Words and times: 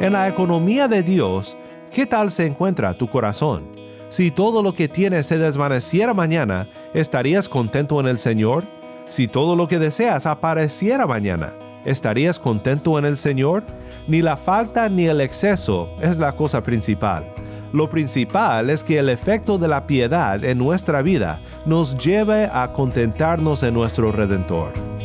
En 0.00 0.12
la 0.12 0.28
economía 0.28 0.86
de 0.86 1.02
Dios, 1.02 1.56
¿qué 1.90 2.06
tal 2.06 2.30
se 2.30 2.46
encuentra 2.46 2.94
tu 2.94 3.08
corazón? 3.08 3.64
Si 4.10 4.30
todo 4.30 4.62
lo 4.62 4.72
que 4.72 4.86
tienes 4.86 5.26
se 5.26 5.38
desvaneciera 5.38 6.14
mañana, 6.14 6.68
¿estarías 6.94 7.48
contento 7.48 7.98
en 7.98 8.06
el 8.06 8.20
Señor? 8.20 8.64
Si 9.06 9.26
todo 9.26 9.56
lo 9.56 9.66
que 9.66 9.80
deseas 9.80 10.24
apareciera 10.24 11.04
mañana, 11.04 11.52
¿estarías 11.84 12.38
contento 12.38 12.96
en 12.96 13.06
el 13.06 13.16
Señor? 13.16 13.64
Ni 14.06 14.22
la 14.22 14.36
falta 14.36 14.88
ni 14.88 15.06
el 15.06 15.20
exceso 15.20 15.88
es 16.00 16.20
la 16.20 16.30
cosa 16.30 16.62
principal. 16.62 17.26
Lo 17.72 17.90
principal 17.90 18.70
es 18.70 18.84
que 18.84 19.00
el 19.00 19.08
efecto 19.08 19.58
de 19.58 19.66
la 19.66 19.88
piedad 19.88 20.44
en 20.44 20.58
nuestra 20.58 21.02
vida 21.02 21.40
nos 21.66 21.98
lleve 21.98 22.48
a 22.52 22.72
contentarnos 22.72 23.64
en 23.64 23.74
nuestro 23.74 24.12
Redentor. 24.12 24.97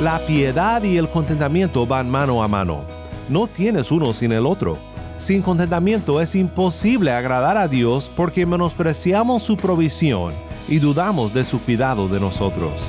La 0.00 0.18
piedad 0.18 0.82
y 0.82 0.98
el 0.98 1.08
contentamiento 1.08 1.86
van 1.86 2.10
mano 2.10 2.42
a 2.42 2.48
mano. 2.48 2.84
No 3.30 3.46
tienes 3.46 3.90
uno 3.90 4.12
sin 4.12 4.30
el 4.30 4.44
otro. 4.44 4.78
Sin 5.18 5.40
contentamiento 5.40 6.20
es 6.20 6.34
imposible 6.34 7.12
agradar 7.12 7.56
a 7.56 7.66
Dios 7.66 8.10
porque 8.14 8.44
menospreciamos 8.44 9.42
su 9.42 9.56
provisión 9.56 10.34
y 10.68 10.80
dudamos 10.80 11.32
de 11.32 11.44
su 11.44 11.62
cuidado 11.62 12.08
de 12.08 12.20
nosotros. 12.20 12.86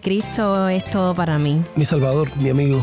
Cristo 0.00 0.68
es 0.68 0.84
todo 0.90 1.14
para 1.14 1.38
mí. 1.38 1.62
Mi 1.76 1.84
Salvador, 1.84 2.30
mi 2.40 2.48
amigo, 2.48 2.82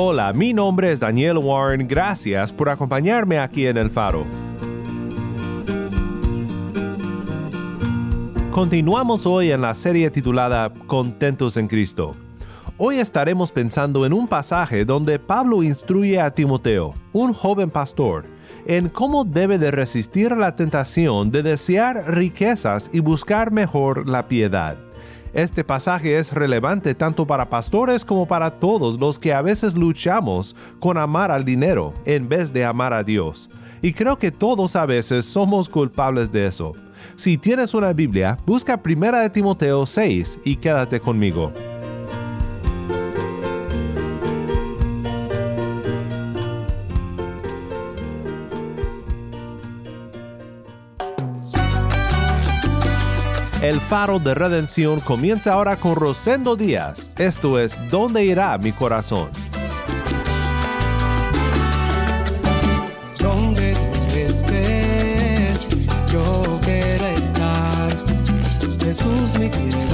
Hola, 0.00 0.32
mi 0.32 0.52
nombre 0.52 0.92
es 0.92 1.00
Daniel 1.00 1.38
Warren, 1.38 1.88
gracias 1.88 2.52
por 2.52 2.68
acompañarme 2.68 3.36
aquí 3.40 3.66
en 3.66 3.76
El 3.76 3.90
Faro. 3.90 4.24
Continuamos 8.52 9.26
hoy 9.26 9.50
en 9.50 9.60
la 9.60 9.74
serie 9.74 10.08
titulada 10.12 10.72
Contentos 10.86 11.56
en 11.56 11.66
Cristo. 11.66 12.14
Hoy 12.76 13.00
estaremos 13.00 13.50
pensando 13.50 14.06
en 14.06 14.12
un 14.12 14.28
pasaje 14.28 14.84
donde 14.84 15.18
Pablo 15.18 15.64
instruye 15.64 16.20
a 16.20 16.32
Timoteo, 16.32 16.94
un 17.12 17.32
joven 17.32 17.68
pastor, 17.68 18.24
en 18.66 18.88
cómo 18.88 19.24
debe 19.24 19.58
de 19.58 19.72
resistir 19.72 20.30
la 20.36 20.54
tentación 20.54 21.32
de 21.32 21.42
desear 21.42 22.14
riquezas 22.14 22.88
y 22.92 23.00
buscar 23.00 23.50
mejor 23.50 24.08
la 24.08 24.28
piedad. 24.28 24.76
Este 25.38 25.62
pasaje 25.62 26.18
es 26.18 26.32
relevante 26.32 26.96
tanto 26.96 27.24
para 27.24 27.48
pastores 27.48 28.04
como 28.04 28.26
para 28.26 28.58
todos 28.58 28.98
los 28.98 29.20
que 29.20 29.32
a 29.32 29.40
veces 29.40 29.76
luchamos 29.76 30.56
con 30.80 30.98
amar 30.98 31.30
al 31.30 31.44
dinero 31.44 31.94
en 32.06 32.28
vez 32.28 32.52
de 32.52 32.64
amar 32.64 32.92
a 32.92 33.04
Dios. 33.04 33.48
Y 33.80 33.92
creo 33.92 34.18
que 34.18 34.32
todos 34.32 34.74
a 34.74 34.84
veces 34.84 35.26
somos 35.26 35.68
culpables 35.68 36.32
de 36.32 36.46
eso. 36.46 36.72
Si 37.14 37.38
tienes 37.38 37.72
una 37.72 37.92
Biblia, 37.92 38.36
busca 38.46 38.80
1 38.84 39.16
de 39.16 39.30
Timoteo 39.30 39.86
6 39.86 40.40
y 40.42 40.56
quédate 40.56 40.98
conmigo. 40.98 41.52
El 53.68 53.82
faro 53.82 54.18
de 54.18 54.32
redención 54.34 55.00
comienza 55.00 55.52
ahora 55.52 55.76
con 55.76 55.94
Rosendo 55.94 56.56
Díaz. 56.56 57.10
Esto 57.18 57.58
es 57.58 57.78
¿Dónde 57.90 58.24
irá 58.24 58.56
mi 58.56 58.72
corazón? 58.72 59.28
Donde 63.18 63.72
estés, 64.16 65.68
yo. 66.10 66.58
Jesús, 68.80 69.38
mi 69.38 69.50
fiel 69.50 69.87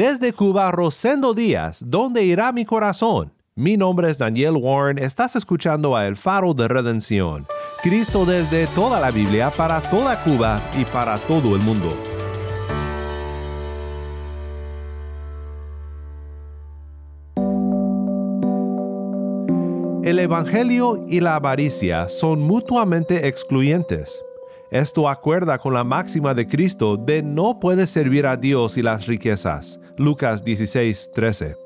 Desde 0.00 0.32
Cuba, 0.32 0.72
Rosendo 0.72 1.34
Díaz, 1.34 1.84
¿dónde 1.86 2.22
irá 2.22 2.52
mi 2.52 2.64
corazón? 2.64 3.34
Mi 3.54 3.76
nombre 3.76 4.08
es 4.08 4.16
Daniel 4.16 4.56
Warren, 4.56 4.96
estás 4.96 5.36
escuchando 5.36 5.94
a 5.94 6.06
El 6.06 6.16
Faro 6.16 6.54
de 6.54 6.68
Redención. 6.68 7.46
Cristo 7.82 8.24
desde 8.24 8.66
toda 8.68 8.98
la 8.98 9.10
Biblia, 9.10 9.50
para 9.50 9.82
toda 9.82 10.24
Cuba 10.24 10.62
y 10.74 10.86
para 10.86 11.18
todo 11.18 11.54
el 11.54 11.60
mundo. 11.60 11.94
El 20.02 20.18
Evangelio 20.18 21.04
y 21.08 21.20
la 21.20 21.36
avaricia 21.36 22.08
son 22.08 22.40
mutuamente 22.40 23.28
excluyentes. 23.28 24.22
Esto 24.70 25.08
acuerda 25.08 25.58
con 25.58 25.74
la 25.74 25.82
máxima 25.82 26.32
de 26.32 26.46
Cristo 26.46 26.96
de 26.96 27.22
no 27.22 27.58
puede 27.58 27.88
servir 27.88 28.24
a 28.24 28.36
Dios 28.36 28.76
y 28.76 28.82
las 28.82 29.06
riquezas. 29.06 29.80
Lucas 29.96 30.44
16, 30.44 31.10
13. 31.12 31.56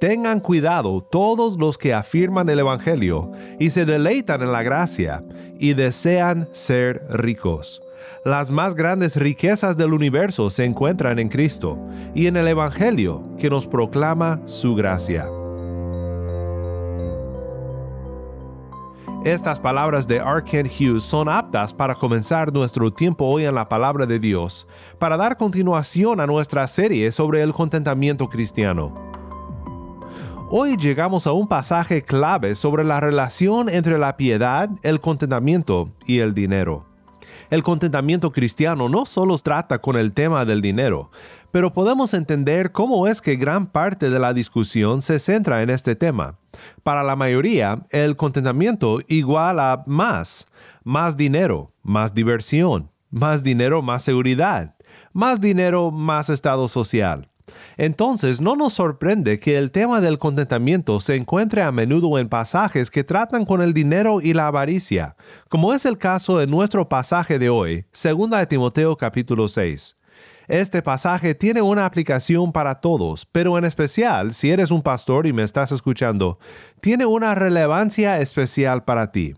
Tengan 0.00 0.40
cuidado 0.40 1.02
todos 1.02 1.58
los 1.58 1.76
que 1.76 1.92
afirman 1.92 2.48
el 2.48 2.60
Evangelio 2.60 3.30
y 3.58 3.70
se 3.70 3.84
deleitan 3.84 4.42
en 4.42 4.52
la 4.52 4.62
gracia 4.62 5.22
y 5.58 5.74
desean 5.74 6.48
ser 6.52 7.04
ricos. 7.10 7.82
Las 8.24 8.50
más 8.50 8.74
grandes 8.74 9.16
riquezas 9.16 9.76
del 9.76 9.92
universo 9.92 10.48
se 10.48 10.64
encuentran 10.64 11.18
en 11.18 11.28
Cristo 11.28 11.78
y 12.14 12.26
en 12.26 12.36
el 12.36 12.48
Evangelio 12.48 13.22
que 13.38 13.50
nos 13.50 13.66
proclama 13.66 14.40
su 14.46 14.74
gracia. 14.74 15.28
Estas 19.26 19.58
palabras 19.58 20.06
de 20.06 20.18
R. 20.18 20.44
Kent 20.44 20.70
Hughes 20.70 21.02
son 21.02 21.28
aptas 21.28 21.74
para 21.74 21.96
comenzar 21.96 22.52
nuestro 22.52 22.92
tiempo 22.92 23.24
hoy 23.24 23.44
en 23.44 23.56
la 23.56 23.68
palabra 23.68 24.06
de 24.06 24.20
Dios, 24.20 24.68
para 25.00 25.16
dar 25.16 25.36
continuación 25.36 26.20
a 26.20 26.28
nuestra 26.28 26.68
serie 26.68 27.10
sobre 27.10 27.42
el 27.42 27.52
contentamiento 27.52 28.28
cristiano. 28.28 28.94
Hoy 30.48 30.76
llegamos 30.76 31.26
a 31.26 31.32
un 31.32 31.48
pasaje 31.48 32.02
clave 32.02 32.54
sobre 32.54 32.84
la 32.84 33.00
relación 33.00 33.68
entre 33.68 33.98
la 33.98 34.16
piedad, 34.16 34.70
el 34.84 35.00
contentamiento 35.00 35.90
y 36.06 36.20
el 36.20 36.32
dinero. 36.32 36.86
El 37.50 37.62
contentamiento 37.62 38.32
cristiano 38.32 38.88
no 38.88 39.06
solo 39.06 39.38
trata 39.38 39.78
con 39.78 39.96
el 39.96 40.12
tema 40.12 40.44
del 40.44 40.60
dinero, 40.60 41.10
pero 41.50 41.72
podemos 41.72 42.12
entender 42.14 42.72
cómo 42.72 43.06
es 43.06 43.20
que 43.20 43.36
gran 43.36 43.66
parte 43.66 44.10
de 44.10 44.18
la 44.18 44.34
discusión 44.34 45.02
se 45.02 45.18
centra 45.18 45.62
en 45.62 45.70
este 45.70 45.96
tema. 45.96 46.38
Para 46.82 47.02
la 47.02 47.16
mayoría, 47.16 47.86
el 47.90 48.16
contentamiento 48.16 49.00
igual 49.08 49.60
a 49.60 49.84
más, 49.86 50.46
más 50.84 51.16
dinero, 51.16 51.72
más 51.82 52.14
diversión, 52.14 52.90
más 53.10 53.42
dinero, 53.42 53.82
más 53.82 54.02
seguridad, 54.02 54.74
más 55.12 55.40
dinero, 55.40 55.90
más 55.90 56.30
estado 56.30 56.68
social. 56.68 57.30
Entonces 57.76 58.40
no 58.40 58.56
nos 58.56 58.74
sorprende 58.74 59.38
que 59.38 59.58
el 59.58 59.70
tema 59.70 60.00
del 60.00 60.18
contentamiento 60.18 61.00
se 61.00 61.16
encuentre 61.16 61.62
a 61.62 61.72
menudo 61.72 62.18
en 62.18 62.28
pasajes 62.28 62.90
que 62.90 63.04
tratan 63.04 63.44
con 63.44 63.62
el 63.62 63.74
dinero 63.74 64.20
y 64.20 64.32
la 64.32 64.46
avaricia, 64.46 65.16
como 65.48 65.72
es 65.74 65.84
el 65.84 65.98
caso 65.98 66.40
en 66.40 66.50
nuestro 66.50 66.88
pasaje 66.88 67.38
de 67.38 67.48
hoy, 67.48 67.84
2 67.92 68.30
de 68.30 68.46
Timoteo 68.46 68.96
capítulo 68.96 69.48
6. 69.48 69.96
Este 70.48 70.80
pasaje 70.80 71.34
tiene 71.34 71.60
una 71.60 71.86
aplicación 71.86 72.52
para 72.52 72.80
todos, 72.80 73.26
pero 73.26 73.58
en 73.58 73.64
especial 73.64 74.32
si 74.32 74.50
eres 74.50 74.70
un 74.70 74.80
pastor 74.80 75.26
y 75.26 75.32
me 75.32 75.42
estás 75.42 75.72
escuchando, 75.72 76.38
tiene 76.80 77.04
una 77.04 77.34
relevancia 77.34 78.20
especial 78.20 78.84
para 78.84 79.10
ti. 79.10 79.34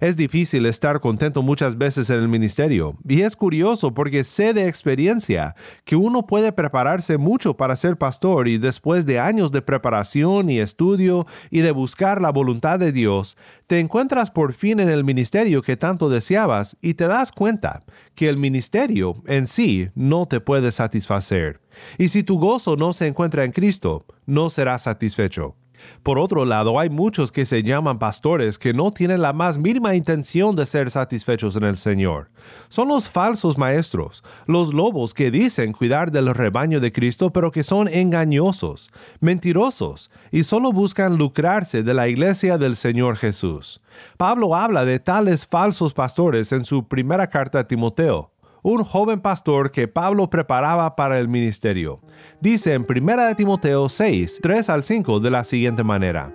Es 0.00 0.16
difícil 0.16 0.66
estar 0.66 1.00
contento 1.00 1.42
muchas 1.42 1.78
veces 1.78 2.10
en 2.10 2.20
el 2.20 2.28
ministerio, 2.28 2.96
y 3.06 3.22
es 3.22 3.36
curioso 3.36 3.94
porque 3.94 4.24
sé 4.24 4.52
de 4.52 4.68
experiencia 4.68 5.54
que 5.84 5.96
uno 5.96 6.26
puede 6.26 6.52
prepararse 6.52 7.18
mucho 7.18 7.56
para 7.56 7.76
ser 7.76 7.96
pastor 7.96 8.48
y 8.48 8.58
después 8.58 9.06
de 9.06 9.18
años 9.18 9.52
de 9.52 9.62
preparación 9.62 10.50
y 10.50 10.58
estudio 10.58 11.26
y 11.50 11.60
de 11.60 11.70
buscar 11.70 12.20
la 12.20 12.30
voluntad 12.30 12.78
de 12.78 12.92
Dios, 12.92 13.36
te 13.66 13.80
encuentras 13.80 14.30
por 14.30 14.52
fin 14.52 14.80
en 14.80 14.88
el 14.88 15.04
ministerio 15.04 15.62
que 15.62 15.76
tanto 15.76 16.08
deseabas 16.08 16.76
y 16.80 16.94
te 16.94 17.06
das 17.06 17.32
cuenta 17.32 17.84
que 18.14 18.28
el 18.28 18.36
ministerio 18.36 19.16
en 19.26 19.46
sí 19.46 19.90
no 19.94 20.26
te 20.26 20.40
puede 20.40 20.72
satisfacer. 20.72 21.60
Y 21.98 22.08
si 22.08 22.22
tu 22.22 22.38
gozo 22.38 22.76
no 22.76 22.92
se 22.92 23.06
encuentra 23.06 23.44
en 23.44 23.52
Cristo, 23.52 24.04
no 24.24 24.50
serás 24.50 24.82
satisfecho. 24.82 25.56
Por 26.02 26.18
otro 26.18 26.44
lado, 26.44 26.78
hay 26.78 26.90
muchos 26.90 27.32
que 27.32 27.46
se 27.46 27.62
llaman 27.62 27.98
pastores 27.98 28.58
que 28.58 28.72
no 28.72 28.92
tienen 28.92 29.22
la 29.22 29.32
más 29.32 29.58
mínima 29.58 29.94
intención 29.94 30.56
de 30.56 30.66
ser 30.66 30.90
satisfechos 30.90 31.56
en 31.56 31.64
el 31.64 31.76
Señor. 31.76 32.30
Son 32.68 32.88
los 32.88 33.08
falsos 33.08 33.58
maestros, 33.58 34.22
los 34.46 34.72
lobos 34.72 35.14
que 35.14 35.30
dicen 35.30 35.72
cuidar 35.72 36.10
del 36.12 36.34
rebaño 36.34 36.80
de 36.80 36.92
Cristo 36.92 37.32
pero 37.32 37.50
que 37.50 37.64
son 37.64 37.88
engañosos, 37.88 38.90
mentirosos 39.20 40.10
y 40.30 40.44
solo 40.44 40.72
buscan 40.72 41.16
lucrarse 41.16 41.82
de 41.82 41.94
la 41.94 42.08
iglesia 42.08 42.58
del 42.58 42.76
Señor 42.76 43.16
Jesús. 43.16 43.80
Pablo 44.16 44.54
habla 44.54 44.84
de 44.84 45.00
tales 45.00 45.46
falsos 45.46 45.94
pastores 45.94 46.52
en 46.52 46.64
su 46.64 46.86
primera 46.86 47.28
carta 47.28 47.60
a 47.60 47.66
Timoteo 47.66 48.30
un 48.68 48.82
joven 48.82 49.20
pastor 49.20 49.70
que 49.70 49.86
Pablo 49.86 50.28
preparaba 50.28 50.96
para 50.96 51.20
el 51.20 51.28
ministerio. 51.28 52.00
Dice 52.40 52.74
en 52.74 52.84
1 52.84 53.36
Timoteo 53.36 53.88
6, 53.88 54.40
3 54.42 54.70
al 54.70 54.82
5 54.82 55.20
de 55.20 55.30
la 55.30 55.44
siguiente 55.44 55.84
manera. 55.84 56.34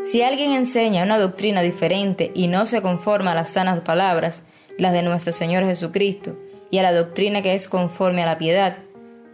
Si 0.00 0.22
alguien 0.22 0.52
enseña 0.52 1.04
una 1.04 1.18
doctrina 1.18 1.60
diferente 1.60 2.32
y 2.34 2.48
no 2.48 2.64
se 2.64 2.80
conforma 2.80 3.32
a 3.32 3.34
las 3.34 3.50
sanas 3.50 3.80
palabras, 3.80 4.44
las 4.78 4.94
de 4.94 5.02
nuestro 5.02 5.34
Señor 5.34 5.64
Jesucristo, 5.64 6.38
y 6.70 6.78
a 6.78 6.82
la 6.82 6.94
doctrina 6.94 7.42
que 7.42 7.54
es 7.54 7.68
conforme 7.68 8.22
a 8.22 8.26
la 8.26 8.38
piedad, 8.38 8.78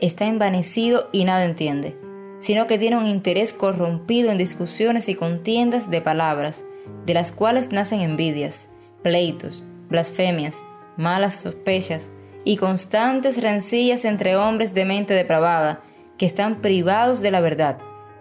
está 0.00 0.26
envanecido 0.26 1.08
y 1.12 1.24
nada 1.24 1.44
entiende, 1.44 1.96
sino 2.40 2.66
que 2.66 2.78
tiene 2.78 2.96
un 2.96 3.06
interés 3.06 3.52
corrompido 3.52 4.32
en 4.32 4.38
discusiones 4.38 5.08
y 5.08 5.14
contiendas 5.14 5.88
de 5.88 6.00
palabras, 6.00 6.64
de 7.06 7.14
las 7.14 7.30
cuales 7.30 7.70
nacen 7.70 8.00
envidias, 8.00 8.66
pleitos, 9.04 9.62
blasfemias, 9.88 10.64
malas 11.00 11.40
sospechas 11.40 12.08
y 12.44 12.56
constantes 12.56 13.42
rencillas 13.42 14.04
entre 14.04 14.36
hombres 14.36 14.74
de 14.74 14.84
mente 14.84 15.14
depravada 15.14 15.82
que 16.18 16.26
están 16.26 16.60
privados 16.60 17.20
de 17.20 17.30
la 17.30 17.40
verdad, 17.40 17.78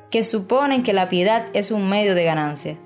que 0.09 0.24
suponen 0.24 0.83
que 0.83 0.93
la 0.93 1.09
piedad 1.09 1.48
es 1.53 1.71
un 1.71 1.89
medio 1.89 2.15
de 2.15 2.24
ganancia. 2.24 2.77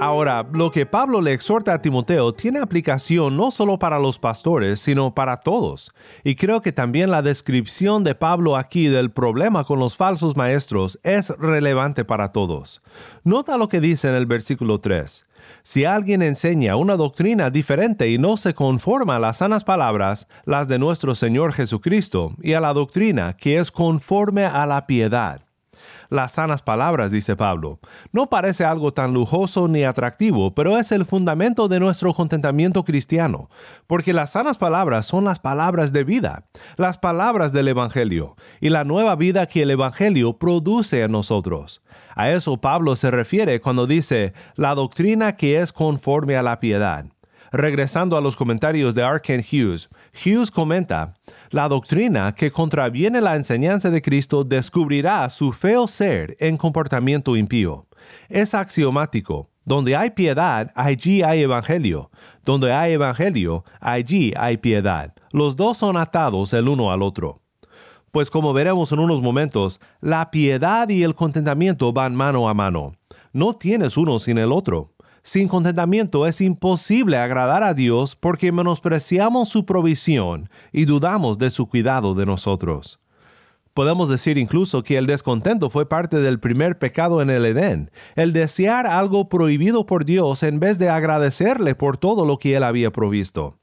Ahora, 0.00 0.46
lo 0.52 0.70
que 0.70 0.86
Pablo 0.86 1.20
le 1.20 1.32
exhorta 1.32 1.74
a 1.74 1.82
Timoteo 1.82 2.32
tiene 2.32 2.60
aplicación 2.60 3.36
no 3.36 3.50
solo 3.50 3.80
para 3.80 3.98
los 3.98 4.20
pastores, 4.20 4.78
sino 4.78 5.12
para 5.12 5.38
todos. 5.38 5.92
Y 6.22 6.36
creo 6.36 6.62
que 6.62 6.70
también 6.70 7.10
la 7.10 7.20
descripción 7.20 8.04
de 8.04 8.14
Pablo 8.14 8.56
aquí 8.56 8.86
del 8.86 9.10
problema 9.10 9.64
con 9.64 9.80
los 9.80 9.96
falsos 9.96 10.36
maestros 10.36 11.00
es 11.02 11.30
relevante 11.30 12.04
para 12.04 12.30
todos. 12.30 12.80
Nota 13.24 13.58
lo 13.58 13.68
que 13.68 13.80
dice 13.80 14.08
en 14.08 14.14
el 14.14 14.26
versículo 14.26 14.78
3. 14.78 15.26
Si 15.64 15.84
alguien 15.84 16.22
enseña 16.22 16.76
una 16.76 16.96
doctrina 16.96 17.50
diferente 17.50 18.08
y 18.08 18.18
no 18.18 18.36
se 18.36 18.54
conforma 18.54 19.16
a 19.16 19.20
las 19.20 19.38
sanas 19.38 19.64
palabras, 19.64 20.28
las 20.44 20.68
de 20.68 20.78
nuestro 20.78 21.16
Señor 21.16 21.52
Jesucristo, 21.52 22.36
y 22.40 22.52
a 22.52 22.60
la 22.60 22.72
doctrina 22.72 23.36
que 23.36 23.58
es 23.58 23.72
conforme 23.72 24.44
a 24.44 24.64
la 24.64 24.86
piedad, 24.86 25.47
las 26.08 26.32
sanas 26.32 26.62
palabras, 26.62 27.12
dice 27.12 27.36
Pablo. 27.36 27.80
No 28.12 28.28
parece 28.28 28.64
algo 28.64 28.92
tan 28.92 29.12
lujoso 29.12 29.68
ni 29.68 29.84
atractivo, 29.84 30.54
pero 30.54 30.78
es 30.78 30.92
el 30.92 31.04
fundamento 31.04 31.68
de 31.68 31.80
nuestro 31.80 32.14
contentamiento 32.14 32.84
cristiano, 32.84 33.50
porque 33.86 34.12
las 34.12 34.32
sanas 34.32 34.58
palabras 34.58 35.06
son 35.06 35.24
las 35.24 35.38
palabras 35.38 35.92
de 35.92 36.04
vida, 36.04 36.44
las 36.76 36.98
palabras 36.98 37.52
del 37.52 37.68
Evangelio, 37.68 38.36
y 38.60 38.70
la 38.70 38.84
nueva 38.84 39.16
vida 39.16 39.46
que 39.46 39.62
el 39.62 39.70
Evangelio 39.70 40.38
produce 40.38 41.02
en 41.02 41.12
nosotros. 41.12 41.82
A 42.14 42.30
eso 42.30 42.60
Pablo 42.60 42.96
se 42.96 43.10
refiere 43.10 43.60
cuando 43.60 43.86
dice 43.86 44.32
la 44.56 44.74
doctrina 44.74 45.36
que 45.36 45.60
es 45.60 45.72
conforme 45.72 46.36
a 46.36 46.42
la 46.42 46.58
piedad. 46.58 47.06
Regresando 47.52 48.16
a 48.16 48.20
los 48.20 48.36
comentarios 48.36 48.94
de 48.94 49.02
Arken 49.02 49.40
Hughes, 49.40 49.88
Hughes 50.12 50.50
comenta, 50.50 51.14
la 51.50 51.68
doctrina 51.68 52.34
que 52.34 52.50
contraviene 52.50 53.20
la 53.20 53.36
enseñanza 53.36 53.90
de 53.90 54.02
Cristo 54.02 54.44
descubrirá 54.44 55.28
su 55.30 55.52
feo 55.52 55.88
ser 55.88 56.36
en 56.40 56.56
comportamiento 56.56 57.36
impío. 57.36 57.86
Es 58.28 58.54
axiomático. 58.54 59.50
Donde 59.64 59.94
hay 59.96 60.10
piedad, 60.10 60.70
allí 60.74 61.22
hay 61.22 61.42
evangelio. 61.42 62.10
Donde 62.42 62.72
hay 62.72 62.94
evangelio, 62.94 63.64
allí 63.80 64.32
hay 64.36 64.56
piedad. 64.56 65.12
Los 65.30 65.56
dos 65.56 65.76
son 65.76 65.98
atados 65.98 66.54
el 66.54 66.68
uno 66.68 66.90
al 66.90 67.02
otro. 67.02 67.42
Pues 68.10 68.30
como 68.30 68.54
veremos 68.54 68.92
en 68.92 69.00
unos 69.00 69.20
momentos, 69.20 69.78
la 70.00 70.30
piedad 70.30 70.88
y 70.88 71.02
el 71.02 71.14
contentamiento 71.14 71.92
van 71.92 72.14
mano 72.14 72.48
a 72.48 72.54
mano. 72.54 72.94
No 73.34 73.56
tienes 73.56 73.98
uno 73.98 74.18
sin 74.18 74.38
el 74.38 74.52
otro. 74.52 74.94
Sin 75.28 75.46
contentamiento 75.46 76.26
es 76.26 76.40
imposible 76.40 77.18
agradar 77.18 77.62
a 77.62 77.74
Dios 77.74 78.16
porque 78.16 78.50
menospreciamos 78.50 79.50
su 79.50 79.66
provisión 79.66 80.48
y 80.72 80.86
dudamos 80.86 81.36
de 81.36 81.50
su 81.50 81.68
cuidado 81.68 82.14
de 82.14 82.24
nosotros. 82.24 82.98
Podemos 83.74 84.08
decir 84.08 84.38
incluso 84.38 84.82
que 84.82 84.96
el 84.96 85.06
descontento 85.06 85.68
fue 85.68 85.86
parte 85.86 86.16
del 86.20 86.40
primer 86.40 86.78
pecado 86.78 87.20
en 87.20 87.28
el 87.28 87.44
Edén, 87.44 87.90
el 88.16 88.32
desear 88.32 88.86
algo 88.86 89.28
prohibido 89.28 89.84
por 89.84 90.06
Dios 90.06 90.42
en 90.42 90.60
vez 90.60 90.78
de 90.78 90.88
agradecerle 90.88 91.74
por 91.74 91.98
todo 91.98 92.24
lo 92.24 92.38
que 92.38 92.56
Él 92.56 92.62
había 92.62 92.90
provisto. 92.90 93.58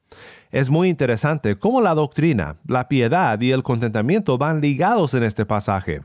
Es 0.51 0.69
muy 0.69 0.89
interesante 0.89 1.57
cómo 1.57 1.81
la 1.81 1.95
doctrina, 1.95 2.57
la 2.67 2.87
piedad 2.87 3.39
y 3.41 3.51
el 3.51 3.63
contentamiento 3.63 4.37
van 4.37 4.61
ligados 4.61 5.13
en 5.13 5.23
este 5.23 5.45
pasaje. 5.45 6.01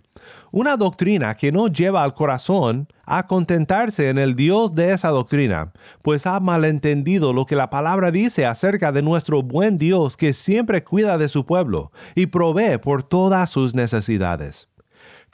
Una 0.50 0.76
doctrina 0.76 1.34
que 1.34 1.52
no 1.52 1.68
lleva 1.68 2.02
al 2.02 2.14
corazón 2.14 2.88
a 3.04 3.26
contentarse 3.26 4.08
en 4.08 4.18
el 4.18 4.34
Dios 4.34 4.74
de 4.74 4.92
esa 4.92 5.10
doctrina, 5.10 5.72
pues 6.02 6.26
ha 6.26 6.40
malentendido 6.40 7.32
lo 7.32 7.46
que 7.46 7.56
la 7.56 7.70
palabra 7.70 8.10
dice 8.10 8.46
acerca 8.46 8.92
de 8.92 9.02
nuestro 9.02 9.42
buen 9.42 9.78
Dios 9.78 10.16
que 10.16 10.32
siempre 10.32 10.84
cuida 10.84 11.18
de 11.18 11.28
su 11.28 11.44
pueblo 11.44 11.92
y 12.14 12.26
provee 12.26 12.78
por 12.78 13.02
todas 13.02 13.50
sus 13.50 13.74
necesidades 13.74 14.69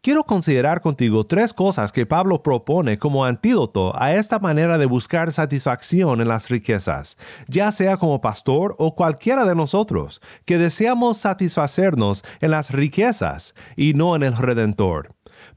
quiero 0.02 0.24
considerar 0.24 0.80
contigo 0.80 1.24
tres 1.24 1.52
cosas 1.52 1.92
que 1.92 2.06
Pablo 2.06 2.42
propone 2.42 2.98
como 2.98 3.24
antídoto 3.24 3.92
a 4.00 4.14
esta 4.14 4.38
manera 4.38 4.78
de 4.78 4.86
buscar 4.86 5.32
satisfacción 5.32 6.20
en 6.20 6.28
las 6.28 6.48
riquezas, 6.48 7.18
ya 7.48 7.72
sea 7.72 7.96
como 7.96 8.20
pastor 8.20 8.74
o 8.78 8.94
cualquiera 8.94 9.44
de 9.44 9.54
nosotros, 9.54 10.20
que 10.44 10.58
deseamos 10.58 11.18
satisfacernos 11.18 12.24
en 12.40 12.50
las 12.50 12.70
riquezas 12.70 13.54
y 13.76 13.94
no 13.94 14.16
en 14.16 14.22
el 14.22 14.36
Redentor. 14.36 15.08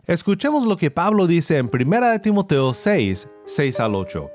Escuchemos 0.07 0.63
lo 0.63 0.77
que 0.77 0.91
Pablo 0.91 1.27
dice 1.27 1.57
en 1.57 1.69
1 1.71 2.11
de 2.11 2.19
Timoteo 2.19 2.73
6, 2.73 3.29
6 3.45 3.79
al 3.79 3.95
8. 3.95 4.31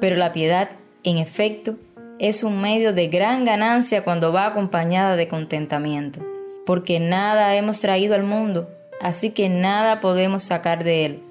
Pero 0.00 0.16
la 0.16 0.32
piedad, 0.32 0.70
en 1.04 1.18
efecto, 1.18 1.76
es 2.18 2.42
un 2.42 2.60
medio 2.60 2.94
de 2.94 3.08
gran 3.08 3.44
ganancia 3.44 4.04
cuando 4.04 4.32
va 4.32 4.46
acompañada 4.46 5.16
de 5.16 5.28
contentamiento, 5.28 6.20
porque 6.64 6.98
nada 6.98 7.54
hemos 7.54 7.80
traído 7.80 8.14
al 8.14 8.24
mundo 8.24 8.70
así 9.00 9.30
que 9.30 9.48
nada 9.48 10.00
podemos 10.00 10.44
sacar 10.44 10.84
de 10.84 11.04
él. 11.04 11.22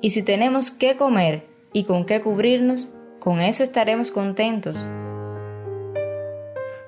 Y 0.00 0.10
si 0.10 0.22
tenemos 0.22 0.70
qué 0.70 0.96
comer 0.96 1.46
y 1.72 1.84
con 1.84 2.06
qué 2.06 2.20
cubrirnos, 2.20 2.90
con 3.18 3.40
eso 3.40 3.62
estaremos 3.62 4.10
contentos. 4.10 4.88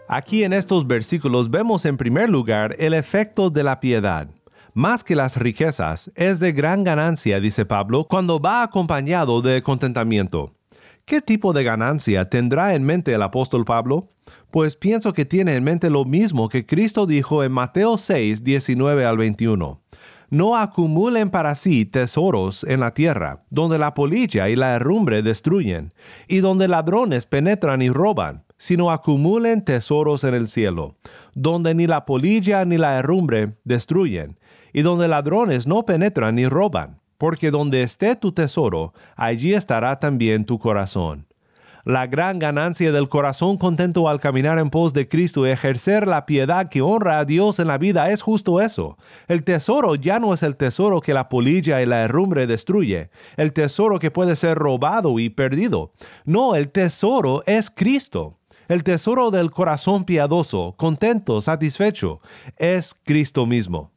Aquí 0.09 0.45
en 0.45 0.53
estos 0.53 0.87
versículos 0.87 1.51
vemos 1.51 1.85
en 1.85 1.97
primer 1.97 2.29
lugar 2.29 2.75
el 2.79 2.95
efecto 2.95 3.51
de 3.51 3.63
la 3.63 3.81
piedad. 3.81 4.29
Más 4.75 5.05
que 5.05 5.15
las 5.15 5.37
riquezas, 5.37 6.11
es 6.15 6.39
de 6.41 6.53
gran 6.53 6.85
ganancia, 6.85 7.41
dice 7.41 7.67
Pablo, 7.67 8.05
cuando 8.05 8.41
va 8.41 8.63
acompañado 8.63 9.43
de 9.43 9.63
contentamiento. 9.63 10.55
¿Qué 11.05 11.21
tipo 11.21 11.53
de 11.53 11.65
ganancia 11.65 12.31
tendrá 12.31 12.75
en 12.75 12.85
mente 12.85 13.13
el 13.13 13.23
apóstol 13.23 13.65
Pablo? 13.65 14.09
Pues 14.51 14.77
pienso 14.77 15.13
que 15.13 15.25
tiene 15.25 15.57
en 15.57 15.65
mente 15.65 15.91
lo 15.91 16.05
mismo 16.05 16.49
que 16.49 16.65
Cristo 16.65 17.07
dijo 17.07 17.45
en 17.45 17.53
Mateo 17.53 17.99
6, 17.99 18.45
19 18.45 19.05
al 19.05 19.19
21 19.19 19.82
no 20.33 20.57
acumulen 20.57 21.29
para 21.29 21.55
sí 21.55 21.85
tesoros 21.85 22.65
en 22.65 22.81
la 22.81 22.95
tierra, 22.95 23.41
donde 23.51 23.77
la 23.77 23.93
polilla 23.93 24.49
y 24.49 24.57
la 24.57 24.75
herrumbre 24.75 25.23
destruyen, 25.23 25.93
y 26.27 26.39
donde 26.39 26.69
ladrones 26.69 27.27
penetran 27.27 27.83
y 27.83 27.91
roban, 27.91 28.43
sino 28.57 28.91
acumulen 28.91 29.63
tesoros 29.63 30.25
en 30.25 30.33
el 30.33 30.49
cielo, 30.49 30.97
donde 31.35 31.75
ni 31.75 31.87
la 31.87 32.07
polilla 32.07 32.65
ni 32.65 32.79
la 32.79 32.99
herrumbre 32.99 33.59
destruyen, 33.65 34.39
y 34.73 34.81
donde 34.81 35.07
ladrones 35.07 35.67
no 35.67 35.85
penetran 35.85 36.37
ni 36.37 36.47
roban, 36.47 37.03
porque 37.19 37.51
donde 37.51 37.83
esté 37.83 38.17
tu 38.17 38.33
tesoro, 38.33 38.95
allí 39.17 39.53
estará 39.53 39.99
también 39.99 40.47
tu 40.47 40.59
corazón. 40.59 41.27
La 41.85 42.07
gran 42.07 42.39
ganancia 42.39 42.93
del 42.93 43.09
corazón 43.09 43.59
contento 43.59 44.09
al 44.09 44.21
caminar 44.21 44.61
en 44.61 44.71
pos 44.71 44.93
de 44.93 45.09
Cristo 45.09 45.45
y 45.45 45.51
ejercer 45.51 46.07
la 46.07 46.27
piedad 46.27 46.69
que 46.69 46.81
honra 46.81 47.19
a 47.19 47.25
Dios 47.25 47.59
en 47.59 47.67
la 47.67 47.77
vida 47.77 48.11
es 48.11 48.23
justo 48.23 48.61
eso. 48.61 48.97
El 49.27 49.43
tesoro 49.43 49.97
ya 49.97 50.21
no 50.21 50.33
es 50.33 50.45
el 50.45 50.57
tesoro 50.57 51.01
que 51.01 51.13
la 51.13 51.29
polilla 51.29 51.83
y 51.83 51.87
la 51.87 52.05
herrumbre 52.05 52.47
destruye, 52.47 53.11
el 53.37 53.53
tesoro 53.53 53.99
que 53.99 54.13
puede 54.13 54.37
ser 54.37 54.59
robado 54.59 55.19
y 55.19 55.29
perdido. 55.29 55.93
No, 56.25 56.55
el 56.55 56.71
tesoro 56.71 57.43
es 57.47 57.69
Cristo. 57.69 58.39
El 58.69 58.85
tesoro 58.85 59.33
del 59.33 59.51
corazón 59.51 60.05
piadoso, 60.05 60.75
contento, 60.77 61.41
satisfecho, 61.41 62.21
es 62.59 62.95
Cristo 62.95 63.45
mismo. 63.45 63.91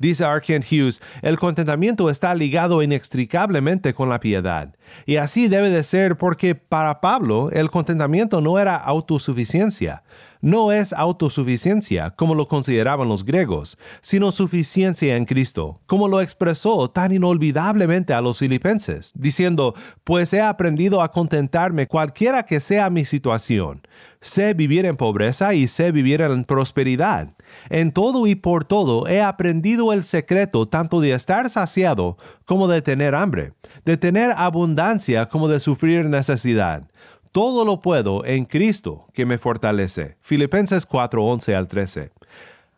Dice 0.00 0.24
Arkent 0.24 0.64
Hughes, 0.64 0.98
el 1.20 1.38
contentamiento 1.38 2.08
está 2.08 2.34
ligado 2.34 2.82
inextricablemente 2.82 3.92
con 3.92 4.08
la 4.08 4.18
piedad. 4.18 4.74
Y 5.04 5.16
así 5.16 5.46
debe 5.46 5.68
de 5.68 5.82
ser 5.82 6.16
porque 6.16 6.54
para 6.54 7.02
Pablo 7.02 7.50
el 7.52 7.70
contentamiento 7.70 8.40
no 8.40 8.58
era 8.58 8.76
autosuficiencia, 8.76 10.02
no 10.40 10.72
es 10.72 10.92
autosuficiencia 10.92 12.10
como 12.10 12.34
lo 12.34 12.46
consideraban 12.46 13.08
los 13.08 13.24
griegos, 13.24 13.78
sino 14.00 14.30
suficiencia 14.30 15.16
en 15.16 15.24
Cristo, 15.24 15.80
como 15.86 16.08
lo 16.08 16.20
expresó 16.20 16.90
tan 16.90 17.12
inolvidablemente 17.12 18.12
a 18.12 18.20
los 18.20 18.38
filipenses, 18.38 19.12
diciendo, 19.14 19.74
pues 20.04 20.32
he 20.32 20.40
aprendido 20.40 21.02
a 21.02 21.10
contentarme 21.10 21.86
cualquiera 21.86 22.44
que 22.44 22.60
sea 22.60 22.90
mi 22.90 23.04
situación. 23.04 23.82
Sé 24.22 24.52
vivir 24.52 24.84
en 24.84 24.96
pobreza 24.96 25.54
y 25.54 25.66
sé 25.66 25.92
vivir 25.92 26.20
en 26.20 26.44
prosperidad. 26.44 27.32
En 27.70 27.90
todo 27.90 28.26
y 28.26 28.34
por 28.34 28.64
todo 28.66 29.08
he 29.08 29.22
aprendido 29.22 29.94
el 29.94 30.04
secreto 30.04 30.68
tanto 30.68 31.00
de 31.00 31.12
estar 31.12 31.48
saciado 31.48 32.18
como 32.44 32.68
de 32.68 32.82
tener 32.82 33.14
hambre, 33.14 33.54
de 33.86 33.96
tener 33.96 34.32
abundancia 34.36 35.26
como 35.26 35.48
de 35.48 35.58
sufrir 35.58 36.04
necesidad. 36.06 36.86
Todo 37.32 37.64
lo 37.64 37.80
puedo 37.80 38.24
en 38.24 38.44
Cristo 38.44 39.06
que 39.14 39.24
me 39.24 39.38
fortalece. 39.38 40.16
Filipenses 40.20 40.84
4, 40.84 41.24
11 41.24 41.54
al 41.54 41.68
13. 41.68 42.10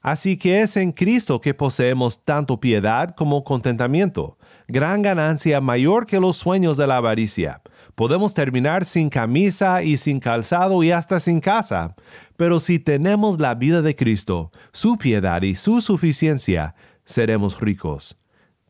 Así 0.02 0.36
que 0.36 0.60
es 0.60 0.76
en 0.76 0.92
Cristo 0.92 1.40
que 1.40 1.54
poseemos 1.54 2.22
tanto 2.22 2.60
piedad 2.60 3.14
como 3.14 3.44
contentamiento, 3.44 4.36
gran 4.68 5.00
ganancia 5.00 5.60
mayor 5.62 6.06
que 6.06 6.20
los 6.20 6.36
sueños 6.36 6.76
de 6.76 6.86
la 6.86 6.98
avaricia. 6.98 7.62
Podemos 7.94 8.34
terminar 8.34 8.84
sin 8.84 9.08
camisa 9.08 9.82
y 9.82 9.96
sin 9.96 10.20
calzado 10.20 10.82
y 10.82 10.90
hasta 10.90 11.18
sin 11.18 11.40
casa, 11.40 11.94
pero 12.36 12.60
si 12.60 12.78
tenemos 12.78 13.40
la 13.40 13.54
vida 13.54 13.80
de 13.80 13.94
Cristo, 13.94 14.50
su 14.72 14.98
piedad 14.98 15.40
y 15.42 15.54
su 15.54 15.80
suficiencia, 15.80 16.74
seremos 17.04 17.58
ricos. 17.60 18.18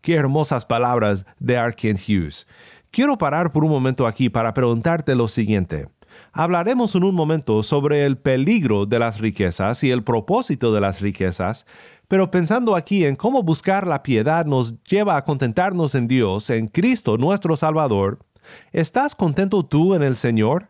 Qué 0.00 0.14
hermosas 0.14 0.64
palabras 0.64 1.24
de 1.38 1.56
Arken 1.56 1.96
Hughes. 1.96 2.46
Quiero 2.92 3.16
parar 3.16 3.52
por 3.52 3.64
un 3.64 3.70
momento 3.70 4.06
aquí 4.06 4.28
para 4.28 4.52
preguntarte 4.52 5.14
lo 5.14 5.26
siguiente. 5.26 5.88
Hablaremos 6.34 6.94
en 6.94 7.04
un 7.04 7.14
momento 7.14 7.62
sobre 7.62 8.04
el 8.04 8.18
peligro 8.18 8.84
de 8.84 8.98
las 8.98 9.18
riquezas 9.18 9.82
y 9.82 9.90
el 9.90 10.02
propósito 10.04 10.74
de 10.74 10.82
las 10.82 11.00
riquezas, 11.00 11.64
pero 12.06 12.30
pensando 12.30 12.76
aquí 12.76 13.06
en 13.06 13.16
cómo 13.16 13.42
buscar 13.42 13.86
la 13.86 14.02
piedad 14.02 14.44
nos 14.44 14.84
lleva 14.84 15.16
a 15.16 15.24
contentarnos 15.24 15.94
en 15.94 16.06
Dios, 16.06 16.50
en 16.50 16.68
Cristo 16.68 17.16
nuestro 17.16 17.56
Salvador, 17.56 18.18
¿estás 18.72 19.14
contento 19.14 19.64
tú 19.64 19.94
en 19.94 20.02
el 20.02 20.14
Señor? 20.14 20.68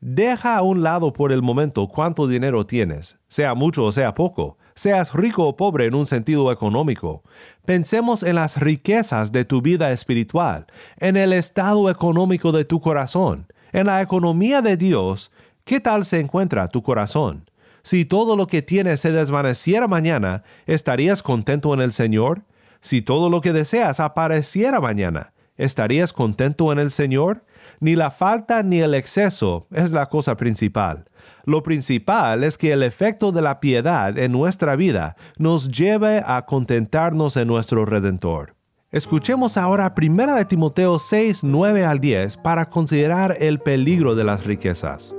Deja 0.00 0.56
a 0.56 0.62
un 0.62 0.82
lado 0.82 1.12
por 1.12 1.32
el 1.32 1.42
momento 1.42 1.86
cuánto 1.86 2.26
dinero 2.26 2.64
tienes, 2.64 3.18
sea 3.28 3.54
mucho 3.54 3.84
o 3.84 3.92
sea 3.92 4.14
poco 4.14 4.56
seas 4.78 5.12
rico 5.12 5.44
o 5.44 5.56
pobre 5.56 5.86
en 5.86 5.94
un 5.96 6.06
sentido 6.06 6.52
económico. 6.52 7.24
Pensemos 7.64 8.22
en 8.22 8.36
las 8.36 8.58
riquezas 8.58 9.32
de 9.32 9.44
tu 9.44 9.60
vida 9.60 9.90
espiritual, 9.90 10.66
en 10.98 11.16
el 11.16 11.32
estado 11.32 11.90
económico 11.90 12.52
de 12.52 12.64
tu 12.64 12.80
corazón, 12.80 13.48
en 13.72 13.86
la 13.86 14.00
economía 14.00 14.62
de 14.62 14.76
Dios. 14.76 15.32
¿Qué 15.64 15.80
tal 15.80 16.04
se 16.04 16.20
encuentra 16.20 16.68
tu 16.68 16.82
corazón? 16.82 17.50
Si 17.82 18.04
todo 18.04 18.36
lo 18.36 18.46
que 18.46 18.62
tienes 18.62 19.00
se 19.00 19.10
desvaneciera 19.10 19.88
mañana, 19.88 20.44
¿estarías 20.66 21.24
contento 21.24 21.74
en 21.74 21.80
el 21.80 21.92
Señor? 21.92 22.42
Si 22.80 23.02
todo 23.02 23.30
lo 23.30 23.40
que 23.40 23.52
deseas 23.52 23.98
apareciera 23.98 24.80
mañana, 24.80 25.32
¿estarías 25.56 26.12
contento 26.12 26.70
en 26.70 26.78
el 26.78 26.92
Señor? 26.92 27.44
Ni 27.80 27.96
la 27.96 28.12
falta 28.12 28.62
ni 28.62 28.78
el 28.78 28.94
exceso 28.94 29.66
es 29.72 29.90
la 29.90 30.06
cosa 30.06 30.36
principal. 30.36 31.06
Lo 31.48 31.62
principal 31.62 32.44
es 32.44 32.58
que 32.58 32.72
el 32.72 32.82
efecto 32.82 33.32
de 33.32 33.40
la 33.40 33.58
piedad 33.58 34.18
en 34.18 34.32
nuestra 34.32 34.76
vida 34.76 35.16
nos 35.38 35.68
lleve 35.68 36.22
a 36.26 36.44
contentarnos 36.44 37.38
en 37.38 37.48
nuestro 37.48 37.86
Redentor. 37.86 38.54
Escuchemos 38.90 39.56
ahora 39.56 39.94
1 39.96 40.34
de 40.34 40.44
Timoteo 40.44 40.98
6, 40.98 41.44
9 41.44 41.86
al 41.86 42.00
10 42.00 42.36
para 42.36 42.66
considerar 42.66 43.38
el 43.40 43.60
peligro 43.60 44.14
de 44.14 44.24
las 44.24 44.44
riquezas. 44.44 45.16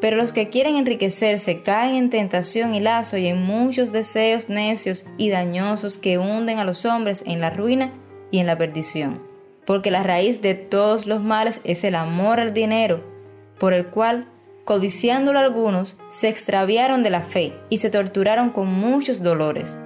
Pero 0.00 0.16
los 0.16 0.32
que 0.32 0.48
quieren 0.48 0.74
enriquecerse 0.74 1.62
caen 1.62 1.94
en 1.94 2.10
tentación 2.10 2.74
y 2.74 2.80
lazo 2.80 3.16
y 3.16 3.28
en 3.28 3.40
muchos 3.40 3.92
deseos 3.92 4.48
necios 4.48 5.06
y 5.18 5.30
dañosos 5.30 5.98
que 5.98 6.18
hunden 6.18 6.58
a 6.58 6.64
los 6.64 6.84
hombres 6.84 7.22
en 7.26 7.40
la 7.40 7.50
ruina 7.50 7.92
y 8.32 8.40
en 8.40 8.48
la 8.48 8.58
perdición. 8.58 9.22
Porque 9.64 9.92
la 9.92 10.02
raíz 10.02 10.42
de 10.42 10.54
todos 10.54 11.06
los 11.06 11.22
males 11.22 11.60
es 11.62 11.84
el 11.84 11.94
amor 11.94 12.40
al 12.40 12.52
dinero, 12.54 13.04
por 13.60 13.72
el 13.72 13.86
cual 13.86 14.26
codiciándolo 14.68 15.38
algunos, 15.38 15.96
se 16.10 16.28
extraviaron 16.28 17.02
de 17.02 17.08
la 17.08 17.22
fe 17.22 17.54
y 17.70 17.78
se 17.78 17.88
torturaron 17.88 18.50
con 18.50 18.66
muchos 18.66 19.22
dolores. 19.22 19.80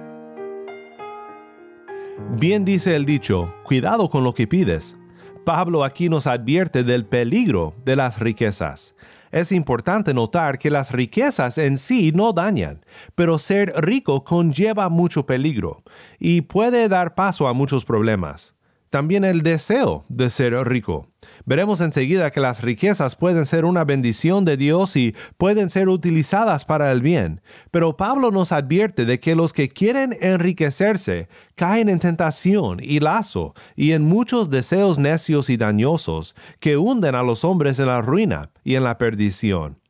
Bien 2.31 2.65
dice 2.65 2.93
el 2.97 3.05
dicho, 3.05 3.53
cuidado 3.63 4.09
con 4.09 4.25
lo 4.25 4.33
que 4.33 4.45
pides. 4.45 4.97
Pablo 5.45 5.85
aquí 5.85 6.09
nos 6.09 6.27
advierte 6.27 6.83
del 6.83 7.05
peligro 7.05 7.73
de 7.85 7.95
las 7.95 8.19
riquezas. 8.19 8.93
Es 9.31 9.53
importante 9.53 10.13
notar 10.13 10.59
que 10.59 10.69
las 10.69 10.91
riquezas 10.91 11.57
en 11.59 11.77
sí 11.77 12.11
no 12.13 12.33
dañan, 12.33 12.85
pero 13.15 13.39
ser 13.39 13.73
rico 13.77 14.25
conlleva 14.25 14.89
mucho 14.89 15.25
peligro 15.25 15.81
y 16.19 16.41
puede 16.41 16.89
dar 16.89 17.15
paso 17.15 17.47
a 17.47 17.53
muchos 17.53 17.85
problemas. 17.85 18.53
También 18.93 19.25
el 19.25 19.41
deseo 19.41 20.05
de 20.07 20.29
ser 20.29 20.53
rico. 20.67 21.07
Veremos 21.45 21.81
enseguida 21.81 22.29
que 22.29 22.39
las 22.39 22.61
riquezas 22.61 23.15
pueden 23.15 23.47
ser 23.47 23.65
una 23.65 23.85
bendición 23.85 24.45
de 24.45 24.55
Dios 24.55 24.95
y 24.95 25.15
pueden 25.39 25.71
ser 25.71 25.89
utilizadas 25.89 26.63
para 26.63 26.91
el 26.91 27.01
bien, 27.01 27.41
pero 27.71 27.97
Pablo 27.97 28.29
nos 28.29 28.51
advierte 28.51 29.05
de 29.05 29.19
que 29.19 29.33
los 29.33 29.51
que 29.51 29.67
quieren 29.67 30.15
enriquecerse 30.21 31.27
caen 31.55 31.89
en 31.89 31.97
tentación 31.97 32.77
y 32.83 32.99
lazo 32.99 33.55
y 33.75 33.93
en 33.93 34.03
muchos 34.03 34.51
deseos 34.51 34.99
necios 34.99 35.49
y 35.49 35.57
dañosos 35.57 36.35
que 36.59 36.77
hunden 36.77 37.15
a 37.15 37.23
los 37.23 37.43
hombres 37.43 37.79
en 37.79 37.87
la 37.87 37.99
ruina 37.99 38.51
y 38.63 38.75
en 38.75 38.83
la 38.83 38.99
perdición. 38.99 39.82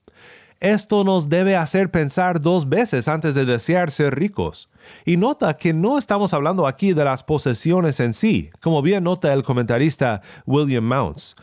Esto 0.64 1.04
nos 1.04 1.28
debe 1.28 1.58
hacer 1.58 1.92
pensar 1.92 2.40
dos 2.40 2.70
veces 2.70 3.10
antes 3.10 3.36
de 3.36 3.44
desear 3.44 3.92
ser 3.92 4.16
ricos. 4.16 4.70
Y 5.04 5.18
nota 5.18 5.58
que 5.58 5.74
no 5.74 5.98
estamos 5.98 6.34
hablando 6.34 6.68
aquí 6.68 6.94
de 6.94 7.04
las 7.04 7.22
posesiones 7.22 8.00
en 8.00 8.14
sí, 8.14 8.50
como 8.62 8.82
bien 8.82 9.04
nota 9.04 9.34
el 9.34 9.44
comentarista 9.44 10.22
William 10.46 10.86
Mounts. 10.86 11.36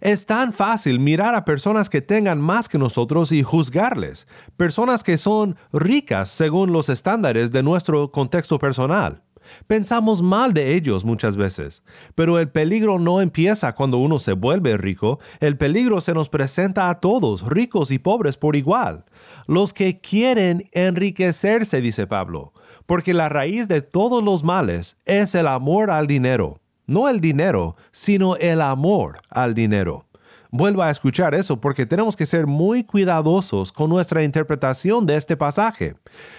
Es 0.00 0.26
tan 0.26 0.52
fácil 0.52 1.00
mirar 1.00 1.34
a 1.34 1.44
personas 1.44 1.90
que 1.90 2.02
tengan 2.02 2.40
más 2.40 2.68
que 2.68 2.78
nosotros 2.78 3.32
y 3.32 3.42
juzgarles, 3.42 4.28
personas 4.56 5.02
que 5.02 5.18
son 5.18 5.56
ricas 5.72 6.28
según 6.30 6.72
los 6.72 6.88
estándares 6.88 7.50
de 7.50 7.64
nuestro 7.64 8.12
contexto 8.12 8.60
personal. 8.60 9.24
Pensamos 9.66 10.22
mal 10.22 10.52
de 10.54 10.74
ellos 10.74 11.04
muchas 11.04 11.36
veces, 11.36 11.82
pero 12.14 12.38
el 12.38 12.48
peligro 12.48 12.98
no 12.98 13.20
empieza 13.20 13.74
cuando 13.74 13.98
uno 13.98 14.18
se 14.18 14.32
vuelve 14.32 14.76
rico, 14.76 15.18
el 15.40 15.56
peligro 15.56 16.00
se 16.00 16.14
nos 16.14 16.28
presenta 16.28 16.90
a 16.90 17.00
todos, 17.00 17.46
ricos 17.46 17.90
y 17.90 17.98
pobres 17.98 18.36
por 18.36 18.56
igual. 18.56 19.04
Los 19.46 19.72
que 19.72 20.00
quieren 20.00 20.64
enriquecerse, 20.72 21.80
dice 21.80 22.06
Pablo, 22.06 22.52
porque 22.86 23.14
la 23.14 23.28
raíz 23.28 23.68
de 23.68 23.82
todos 23.82 24.22
los 24.22 24.44
males 24.44 24.96
es 25.04 25.34
el 25.34 25.46
amor 25.46 25.90
al 25.90 26.06
dinero. 26.06 26.60
No 26.86 27.08
el 27.10 27.20
dinero, 27.20 27.76
sino 27.92 28.36
el 28.36 28.62
amor 28.62 29.20
al 29.28 29.52
dinero 29.54 30.07
vuelva 30.50 30.86
a 30.86 30.90
escuchar 30.90 31.34
eso 31.34 31.60
porque 31.60 31.86
tenemos 31.86 32.16
que 32.16 32.26
ser 32.26 32.46
muy 32.46 32.84
cuidadosos 32.84 33.72
con 33.72 33.90
nuestra 33.90 34.22
interpretación 34.22 35.06
de 35.06 35.16
este 35.16 35.36
pasaje. 35.36 35.94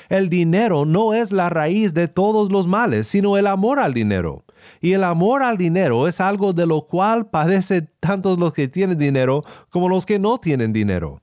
El 0.10 0.30
dinero 0.30 0.86
no 0.86 1.14
es 1.14 1.32
la 1.32 1.50
raíz 1.50 1.94
de 1.94 2.08
todos 2.08 2.52
los 2.52 2.68
males, 2.68 3.08
sino 3.08 3.38
el 3.38 3.48
amor 3.48 3.80
al 3.80 3.94
dinero. 3.94 4.44
Y 4.82 4.94
el 4.94 5.04
amor 5.04 5.44
al 5.44 5.58
dinero 5.58 6.08
es 6.08 6.20
algo 6.20 6.54
de 6.54 6.66
lo 6.66 6.82
cual 6.88 7.30
padecen 7.30 7.90
tanto 8.00 8.36
los 8.36 8.54
que 8.54 8.68
tienen 8.68 8.98
dinero 8.98 9.44
como 9.70 9.90
los 9.90 10.06
que 10.06 10.20
no 10.20 10.38
tienen 10.38 10.74
dinero. 10.74 11.22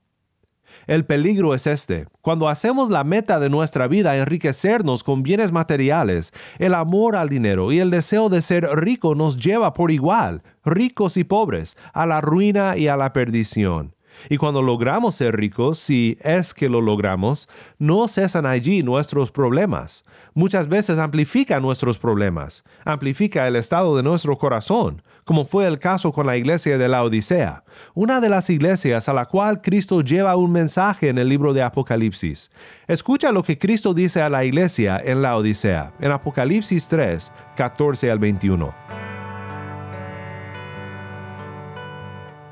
El 0.87 1.05
peligro 1.05 1.53
es 1.53 1.67
este. 1.67 2.07
Cuando 2.21 2.47
hacemos 2.47 2.89
la 2.89 3.03
meta 3.03 3.41
de 3.41 3.49
nuestra 3.49 3.89
vida 3.89 4.15
enriquecernos 4.15 5.03
con 5.03 5.21
bienes 5.21 5.51
materiales, 5.51 6.31
el 6.59 6.73
amor 6.73 7.17
al 7.17 7.27
dinero 7.27 7.73
y 7.73 7.79
el 7.79 7.91
deseo 7.91 8.29
de 8.29 8.41
ser 8.41 8.65
rico 8.73 9.13
nos 9.13 9.35
lleva 9.35 9.73
por 9.73 9.91
igual, 9.91 10.43
ricos 10.63 11.17
y 11.17 11.25
pobres, 11.25 11.75
a 11.91 12.05
la 12.05 12.21
ruina 12.21 12.77
y 12.77 12.87
a 12.87 12.95
la 12.95 13.11
perdición. 13.11 13.97
Y 14.29 14.37
cuando 14.37 14.61
logramos 14.61 15.15
ser 15.15 15.35
ricos, 15.35 15.77
si 15.77 16.17
es 16.21 16.53
que 16.53 16.69
lo 16.69 16.79
logramos, 16.79 17.49
no 17.77 18.07
cesan 18.07 18.45
allí 18.45 18.81
nuestros 18.81 19.31
problemas. 19.31 20.05
Muchas 20.33 20.69
veces 20.69 20.97
amplifica 20.99 21.59
nuestros 21.59 21.99
problemas, 21.99 22.63
amplifica 22.85 23.45
el 23.47 23.57
estado 23.57 23.97
de 23.97 24.03
nuestro 24.03 24.37
corazón, 24.37 25.03
como 25.27 25.45
fue 25.45 25.67
el 25.67 25.77
caso 25.77 26.11
con 26.11 26.25
la 26.25 26.37
iglesia 26.37 26.79
de 26.79 26.87
la 26.87 27.03
Odisea, 27.03 27.63
una 27.93 28.19
de 28.19 28.29
las 28.29 28.49
iglesias 28.49 29.07
a 29.09 29.13
la 29.13 29.25
cual 29.25 29.61
Cristo 29.61 30.01
lleva 30.01 30.35
un 30.37 30.51
mensaje 30.51 31.09
en 31.09 31.19
el 31.19 31.29
libro 31.29 31.53
de 31.53 31.61
Apocalipsis. 31.61 32.49
Escucha 32.87 33.31
lo 33.31 33.43
que 33.43 33.59
Cristo 33.59 33.93
dice 33.93 34.21
a 34.21 34.29
la 34.29 34.45
iglesia 34.45 34.99
en 35.03 35.21
la 35.21 35.37
Odisea, 35.37 35.91
en 35.99 36.11
Apocalipsis 36.11 36.87
3, 36.87 37.31
14 37.55 38.09
al 38.09 38.19
21. 38.19 38.87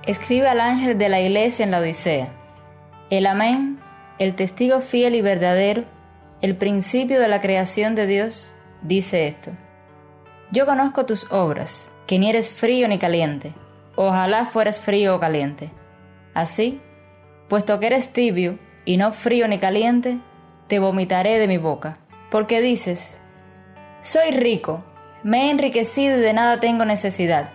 escribe 0.06 0.48
al 0.48 0.60
ángel 0.60 0.98
de 0.98 1.10
la 1.10 1.20
iglesia 1.20 1.64
en 1.64 1.72
la 1.72 1.80
Odisea. 1.80 2.30
El 3.10 3.26
Amén, 3.26 3.80
el 4.20 4.36
testigo 4.36 4.82
fiel 4.82 5.16
y 5.16 5.22
verdadero, 5.22 5.84
el 6.42 6.56
principio 6.56 7.20
de 7.20 7.28
la 7.28 7.42
creación 7.42 7.96
de 7.96 8.06
Dios, 8.06 8.54
dice 8.84 9.28
esto. 9.28 9.52
Yo 10.52 10.66
conozco 10.66 11.06
tus 11.06 11.32
obras, 11.32 11.92
que 12.08 12.20
ni 12.20 12.30
eres 12.30 12.50
frío 12.50 12.88
ni 12.88 12.98
caliente. 12.98 13.54
Ojalá 13.96 14.46
fueras 14.46 14.80
frío 14.80 15.16
o 15.16 15.20
caliente. 15.20 15.72
Así, 16.34 16.82
puesto 17.50 17.80
que 17.80 17.88
eres 17.88 18.14
tibio 18.14 18.60
y 18.86 18.98
no 18.98 19.14
frío 19.14 19.48
ni 19.48 19.58
caliente, 19.58 20.20
te 20.68 20.80
vomitaré 20.80 21.40
de 21.40 21.48
mi 21.48 21.58
boca. 21.58 21.98
Porque 22.32 22.62
dices, 22.62 23.18
soy 24.02 24.32
rico, 24.32 24.84
me 25.24 25.48
he 25.48 25.52
enriquecido 25.52 26.18
y 26.18 26.22
de 26.22 26.34
nada 26.34 26.60
tengo 26.60 26.86
necesidad 26.86 27.50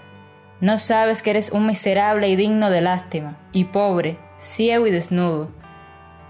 no 0.61 0.79
sabes 0.79 1.23
que 1.23 1.31
eres 1.31 1.53
un 1.53 1.67
miserable 1.67 2.29
y 2.29 2.37
digno 2.37 2.69
de 2.69 2.83
lástima, 2.83 3.39
y 3.51 3.65
pobre, 3.65 4.19
ciego 4.37 4.87
y 4.87 4.91
desnudo. 4.91 5.49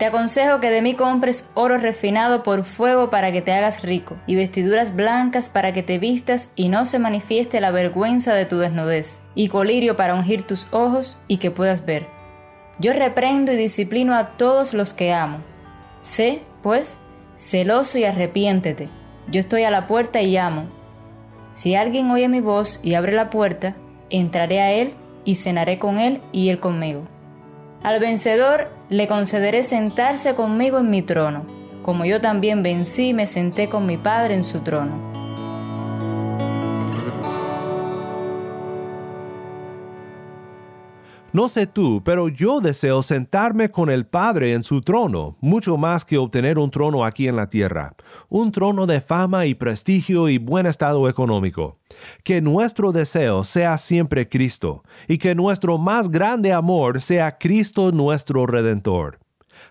Te 0.00 0.06
aconsejo 0.06 0.60
que 0.60 0.70
de 0.70 0.80
mí 0.80 0.94
compres 0.94 1.46
oro 1.52 1.76
refinado 1.76 2.42
por 2.42 2.64
fuego 2.64 3.10
para 3.10 3.32
que 3.32 3.42
te 3.42 3.52
hagas 3.52 3.82
rico, 3.82 4.16
y 4.26 4.34
vestiduras 4.34 4.96
blancas 4.96 5.50
para 5.50 5.74
que 5.74 5.82
te 5.82 5.98
vistas 5.98 6.48
y 6.56 6.70
no 6.70 6.86
se 6.86 6.98
manifieste 6.98 7.60
la 7.60 7.70
vergüenza 7.70 8.32
de 8.32 8.46
tu 8.46 8.56
desnudez, 8.56 9.20
y 9.34 9.48
colirio 9.48 9.98
para 9.98 10.14
ungir 10.14 10.46
tus 10.46 10.66
ojos 10.70 11.22
y 11.28 11.36
que 11.36 11.50
puedas 11.50 11.84
ver. 11.84 12.06
Yo 12.78 12.94
reprendo 12.94 13.52
y 13.52 13.56
disciplino 13.56 14.14
a 14.14 14.38
todos 14.38 14.72
los 14.72 14.94
que 14.94 15.12
amo. 15.12 15.40
Sé, 16.00 16.40
pues, 16.62 16.98
celoso 17.36 17.98
y 17.98 18.04
arrepiéntete. 18.04 18.88
Yo 19.28 19.40
estoy 19.40 19.64
a 19.64 19.70
la 19.70 19.86
puerta 19.86 20.22
y 20.22 20.32
llamo. 20.32 20.64
Si 21.50 21.74
alguien 21.74 22.10
oye 22.10 22.26
mi 22.28 22.40
voz 22.40 22.80
y 22.82 22.94
abre 22.94 23.12
la 23.12 23.28
puerta, 23.28 23.76
entraré 24.08 24.62
a 24.62 24.72
él 24.72 24.94
y 25.26 25.34
cenaré 25.34 25.78
con 25.78 25.98
él 25.98 26.22
y 26.32 26.48
él 26.48 26.58
conmigo. 26.58 27.06
Al 27.82 28.00
vencedor 28.00 28.79
le 28.90 29.06
concederé 29.06 29.62
sentarse 29.62 30.34
conmigo 30.34 30.78
en 30.78 30.90
mi 30.90 31.00
trono, 31.02 31.46
como 31.82 32.04
yo 32.04 32.20
también 32.20 32.64
vencí 32.64 33.10
y 33.10 33.14
me 33.14 33.28
senté 33.28 33.68
con 33.68 33.86
mi 33.86 33.96
Padre 33.96 34.34
en 34.34 34.42
su 34.42 34.60
trono. 34.60 35.09
No 41.32 41.48
sé 41.48 41.68
tú, 41.68 42.02
pero 42.04 42.26
yo 42.26 42.60
deseo 42.60 43.02
sentarme 43.02 43.70
con 43.70 43.88
el 43.88 44.04
Padre 44.04 44.52
en 44.52 44.64
su 44.64 44.80
trono, 44.80 45.36
mucho 45.40 45.76
más 45.76 46.04
que 46.04 46.18
obtener 46.18 46.58
un 46.58 46.72
trono 46.72 47.04
aquí 47.04 47.28
en 47.28 47.36
la 47.36 47.48
tierra, 47.48 47.94
un 48.28 48.50
trono 48.50 48.84
de 48.84 49.00
fama 49.00 49.46
y 49.46 49.54
prestigio 49.54 50.28
y 50.28 50.38
buen 50.38 50.66
estado 50.66 51.08
económico. 51.08 51.78
Que 52.24 52.40
nuestro 52.40 52.90
deseo 52.90 53.44
sea 53.44 53.78
siempre 53.78 54.28
Cristo, 54.28 54.82
y 55.06 55.18
que 55.18 55.36
nuestro 55.36 55.78
más 55.78 56.10
grande 56.10 56.52
amor 56.52 57.00
sea 57.00 57.38
Cristo 57.38 57.92
nuestro 57.92 58.46
Redentor. 58.46 59.20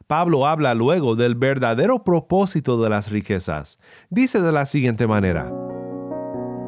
Pablo 0.08 0.48
habla 0.48 0.74
luego 0.76 1.18
del 1.18 1.36
verdadero 1.36 2.06
propósito 2.06 2.82
de 2.82 2.90
las 2.90 3.12
riquezas. 3.12 3.80
Dice 4.10 4.42
de 4.42 4.54
la 4.54 4.66
siguiente 4.66 5.08
manera, 5.08 5.52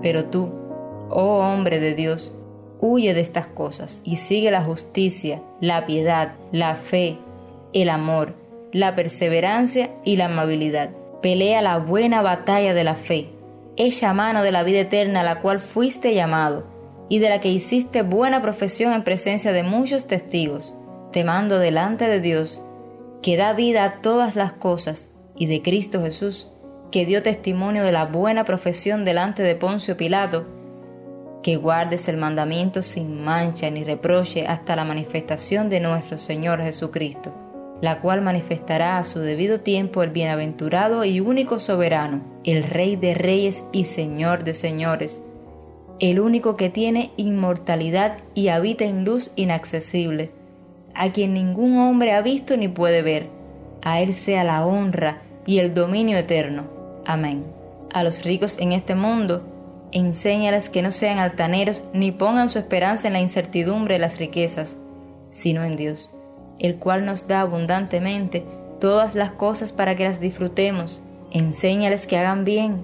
Pero 0.02 0.26
tú, 0.26 0.52
oh 1.10 1.40
hombre 1.40 1.80
de 1.80 1.96
Dios, 1.96 2.36
huye 2.82 3.14
de 3.14 3.22
estas 3.22 3.48
cosas 3.48 4.02
y 4.04 4.18
sigue 4.18 4.52
la 4.52 4.64
justicia, 4.64 5.42
la 5.62 5.86
piedad, 5.86 6.34
la 6.52 6.76
fe, 6.76 7.18
el 7.74 7.90
amor, 7.90 8.36
la 8.74 8.96
perseverancia 8.96 9.92
y 10.04 10.18
la 10.18 10.26
amabilidad. 10.26 10.90
Pelea 11.22 11.62
la 11.62 11.78
buena 11.78 12.22
batalla 12.22 12.74
de 12.74 12.84
la 12.84 12.96
fe. 12.96 13.30
Echa 13.78 14.14
mano 14.14 14.44
de 14.44 14.52
la 14.52 14.64
vida 14.64 14.80
eterna 14.80 15.22
a 15.22 15.24
la 15.24 15.40
cual 15.40 15.60
fuiste 15.60 16.14
llamado 16.14 16.66
y 17.08 17.20
de 17.20 17.30
la 17.30 17.40
que 17.40 17.50
hiciste 17.50 18.02
buena 18.02 18.42
profesión 18.42 18.94
en 18.94 19.04
presencia 19.04 19.52
de 19.52 19.64
muchos 19.64 20.08
testigos, 20.08 20.74
te 21.12 21.24
mando 21.24 21.60
delante 21.60 22.08
de 22.08 22.22
Dios, 22.22 22.62
que 23.22 23.38
da 23.38 23.54
vida 23.54 23.84
a 23.84 24.02
todas 24.02 24.36
las 24.36 24.54
cosas, 24.54 25.10
y 25.36 25.48
de 25.48 25.62
Cristo 25.62 26.02
Jesús, 26.02 26.48
que 26.90 27.06
dio 27.06 27.22
testimonio 27.22 27.84
de 27.84 27.92
la 27.92 28.06
buena 28.06 28.46
profesión 28.46 29.04
delante 29.06 29.44
de 29.44 29.56
Poncio 29.56 29.98
Pilato, 29.98 30.46
que 31.44 31.56
guardes 31.56 32.08
el 32.08 32.18
mandamiento 32.18 32.84
sin 32.84 33.24
mancha 33.24 33.70
ni 33.70 33.84
reproche 33.84 34.46
hasta 34.48 34.76
la 34.76 34.86
manifestación 34.86 35.70
de 35.70 35.80
nuestro 35.80 36.18
Señor 36.18 36.62
Jesucristo, 36.62 37.34
la 37.82 38.00
cual 38.00 38.22
manifestará 38.22 38.98
a 38.98 39.06
su 39.06 39.20
debido 39.20 39.62
tiempo 39.62 40.04
el 40.04 40.12
bienaventurado 40.12 41.04
y 41.04 41.20
único 41.20 41.60
soberano, 41.60 42.22
el 42.44 42.64
Rey 42.64 42.96
de 42.96 43.16
reyes 43.16 43.64
y 43.72 43.86
Señor 43.86 44.44
de 44.44 44.54
señores, 44.54 45.22
el 46.00 46.20
único 46.20 46.56
que 46.56 46.70
tiene 46.70 47.12
inmortalidad 47.18 48.18
y 48.34 48.48
habita 48.48 48.86
en 48.86 49.06
luz 49.06 49.32
inaccesible, 49.36 50.32
a 50.94 51.12
quien 51.12 51.34
ningún 51.34 51.78
hombre 51.78 52.14
ha 52.14 52.22
visto 52.22 52.58
ni 52.58 52.68
puede 52.68 53.02
ver. 53.02 53.28
A 53.84 54.02
Él 54.02 54.14
sea 54.14 54.44
la 54.44 54.66
honra 54.66 55.22
y 55.46 55.60
el 55.60 55.74
dominio 55.74 56.18
eterno. 56.18 56.66
Amén. 57.06 57.46
A 57.94 58.04
los 58.04 58.24
ricos 58.24 58.58
en 58.60 58.72
este 58.72 58.96
mundo, 58.96 59.44
Enséñales 59.92 60.70
que 60.70 60.82
no 60.82 60.92
sean 60.92 61.20
altaneros 61.20 61.84
ni 61.94 62.12
pongan 62.12 62.50
su 62.50 62.60
esperanza 62.60 63.08
en 63.08 63.14
la 63.14 63.20
incertidumbre 63.20 63.96
de 63.96 64.00
las 64.00 64.18
riquezas, 64.20 64.78
sino 65.32 65.64
en 65.64 65.76
Dios, 65.76 66.12
el 66.60 66.78
cual 66.78 67.06
nos 67.06 67.28
da 67.28 67.42
abundantemente 67.42 68.46
todas 68.80 69.16
las 69.16 69.32
cosas 69.32 69.74
para 69.74 69.96
que 69.96 70.06
las 70.06 70.22
disfrutemos. 70.22 71.04
Enséñales 71.32 72.08
que 72.08 72.18
hagan 72.18 72.46
bien, 72.46 72.84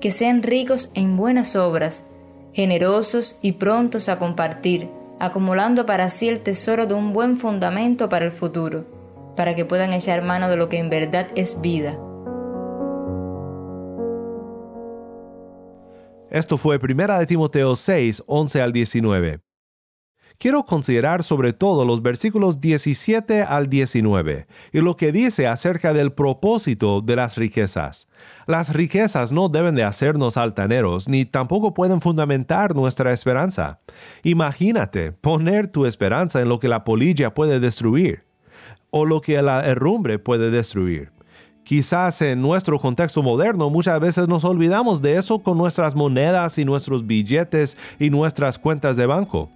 que 0.00 0.12
sean 0.12 0.42
ricos 0.42 0.90
en 0.94 1.16
buenas 1.16 1.56
obras, 1.56 2.04
generosos 2.52 3.38
y 3.42 3.52
prontos 3.52 4.08
a 4.08 4.18
compartir, 4.18 4.88
acumulando 5.18 5.86
para 5.86 6.08
sí 6.10 6.28
el 6.28 6.40
tesoro 6.40 6.86
de 6.86 6.94
un 6.94 7.12
buen 7.12 7.36
fundamento 7.36 8.08
para 8.08 8.24
el 8.24 8.32
futuro, 8.32 8.84
para 9.36 9.56
que 9.56 9.64
puedan 9.64 9.92
echar 9.92 10.22
mano 10.22 10.48
de 10.48 10.56
lo 10.56 10.68
que 10.68 10.78
en 10.78 10.88
verdad 10.88 11.26
es 11.34 11.60
vida. 11.60 11.96
Esto 16.34 16.58
fue 16.58 16.80
1 16.82 17.18
de 17.20 17.26
Timoteo 17.26 17.76
6, 17.76 18.24
11 18.26 18.60
al 18.60 18.72
19 18.72 19.40
quiero 20.36 20.64
considerar 20.64 21.22
sobre 21.22 21.52
todo 21.52 21.84
los 21.84 22.02
versículos 22.02 22.60
17 22.60 23.42
al 23.42 23.70
19 23.70 24.48
y 24.72 24.80
lo 24.80 24.96
que 24.96 25.12
dice 25.12 25.46
acerca 25.46 25.94
del 25.94 26.12
propósito 26.12 27.00
de 27.00 27.14
las 27.14 27.36
riquezas. 27.36 28.08
Las 28.48 28.74
riquezas 28.74 29.30
no 29.30 29.48
deben 29.48 29.76
de 29.76 29.84
hacernos 29.84 30.36
altaneros 30.36 31.08
ni 31.08 31.24
tampoco 31.24 31.72
pueden 31.72 32.00
fundamentar 32.00 32.74
nuestra 32.74 33.12
esperanza. 33.12 33.80
Imagínate 34.24 35.12
poner 35.12 35.68
tu 35.68 35.86
esperanza 35.86 36.42
en 36.42 36.48
lo 36.48 36.58
que 36.58 36.68
la 36.68 36.82
polilla 36.82 37.32
puede 37.32 37.60
destruir 37.60 38.24
o 38.90 39.04
lo 39.04 39.20
que 39.20 39.40
la 39.40 39.64
herrumbre 39.64 40.18
puede 40.18 40.50
destruir. 40.50 41.14
Quizás 41.64 42.20
en 42.20 42.42
nuestro 42.42 42.78
contexto 42.78 43.22
moderno 43.22 43.70
muchas 43.70 43.98
veces 43.98 44.28
nos 44.28 44.44
olvidamos 44.44 45.00
de 45.00 45.16
eso 45.16 45.38
con 45.38 45.56
nuestras 45.56 45.94
monedas 45.94 46.58
y 46.58 46.64
nuestros 46.66 47.06
billetes 47.06 47.78
y 47.98 48.10
nuestras 48.10 48.58
cuentas 48.58 48.98
de 48.98 49.06
banco. 49.06 49.48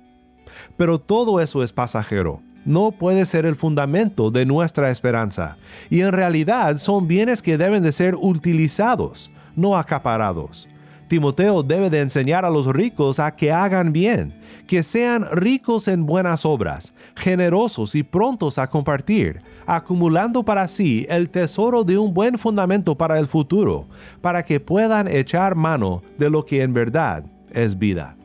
Pero 0.79 0.99
todo 0.99 1.39
eso 1.39 1.63
es 1.63 1.71
pasajero. 1.71 2.41
No 2.65 2.93
puede 2.93 3.27
ser 3.27 3.45
el 3.45 3.57
fundamento 3.57 4.31
de 4.31 4.47
nuestra 4.47 4.91
esperanza. 4.91 5.59
Y 5.91 6.01
en 6.01 6.13
realidad 6.13 6.79
son 6.79 7.07
bienes 7.07 7.43
que 7.43 7.59
deben 7.59 7.83
de 7.83 7.93
ser 7.93 8.15
utilizados, 8.15 9.31
no 9.55 9.77
acaparados. 9.77 10.67
Timoteo 11.09 11.63
debe 11.63 11.91
de 11.91 12.01
enseñar 12.01 12.47
a 12.47 12.51
los 12.51 12.67
ricos 12.67 13.21
a 13.21 13.37
que 13.37 13.53
hagan 13.53 13.93
bien, 13.93 14.38
que 14.69 14.83
sean 14.83 15.25
ricos 15.33 15.89
en 15.89 16.05
buenas 16.05 16.45
obras, 16.45 16.93
generosos 17.17 17.95
y 17.95 18.03
prontos 18.03 18.59
a 18.59 18.69
compartir, 18.69 19.41
acumulando 19.67 20.45
para 20.45 20.69
sí 20.69 21.07
el 21.09 21.31
tesoro 21.31 21.85
de 21.85 21.97
un 21.97 22.13
buen 22.13 22.39
fundamento 22.39 22.95
para 22.95 23.19
el 23.19 23.27
futuro, 23.27 23.89
para 24.21 24.45
que 24.45 24.61
puedan 24.61 25.09
echar 25.09 25.57
mano 25.57 26.03
de 26.19 26.31
lo 26.31 26.45
que 26.45 26.63
en 26.63 26.75
verdad 26.75 27.25
es 27.51 27.79
vida. 27.79 28.17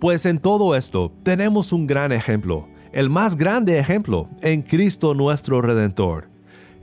Pues 0.00 0.24
en 0.24 0.38
todo 0.38 0.74
esto 0.74 1.12
tenemos 1.22 1.70
un 1.70 1.86
gran 1.86 2.12
ejemplo, 2.12 2.66
el 2.92 3.10
más 3.10 3.36
grande 3.36 3.78
ejemplo, 3.78 4.28
en 4.40 4.62
Cristo 4.62 5.14
nuestro 5.14 5.60
Redentor. 5.60 6.33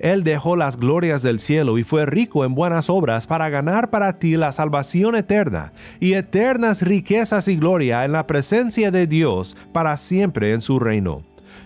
Él 0.02 0.24
dejó 0.24 0.56
las 0.56 0.78
glorias 0.78 1.22
del 1.22 1.40
cielo 1.40 1.78
y 1.78 1.84
fue 1.84 2.06
rico 2.06 2.44
en 2.44 2.56
buenas 2.56 2.90
obras 2.90 3.28
para 3.28 3.50
ganar 3.50 3.90
para 3.90 4.20
ti 4.20 4.36
la 4.36 4.52
salvación 4.52 5.16
eterna 5.16 5.72
y 6.00 6.14
eternas 6.14 6.82
riquezas 6.82 7.48
y 7.48 7.56
gloria 7.56 8.04
en 8.04 8.12
la 8.12 8.28
presencia 8.28 8.92
de 8.92 9.08
Dios 9.08 9.56
para 9.72 9.96
siempre 9.96 10.52
en 10.54 10.62
su 10.62 10.80
reino. 10.80 11.24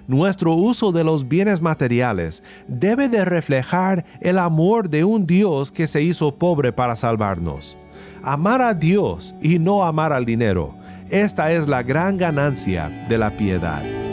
Nuestro 0.07 0.53
uso 0.53 0.91
de 0.91 1.03
los 1.03 1.27
bienes 1.27 1.61
materiales 1.61 2.43
debe 2.67 3.09
de 3.09 3.25
reflejar 3.25 4.05
el 4.21 4.37
amor 4.37 4.89
de 4.89 5.03
un 5.03 5.25
Dios 5.25 5.71
que 5.71 5.87
se 5.87 6.03
hizo 6.03 6.35
pobre 6.35 6.71
para 6.71 6.95
salvarnos. 6.95 7.77
Amar 8.21 8.61
a 8.61 8.73
Dios 8.73 9.33
y 9.41 9.57
no 9.57 9.83
amar 9.83 10.13
al 10.13 10.25
dinero 10.25 10.75
esta 11.09 11.51
es 11.51 11.67
la 11.67 11.83
gran 11.83 12.17
ganancia 12.17 12.89
de 13.07 13.19
la 13.19 13.37
piedad. 13.37 14.04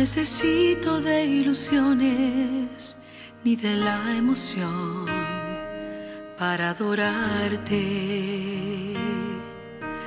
Necesito 0.00 1.02
de 1.02 1.26
ilusiones 1.26 2.96
ni 3.44 3.54
de 3.54 3.74
la 3.76 4.16
emoción 4.16 5.04
para 6.38 6.70
adorarte 6.70 7.82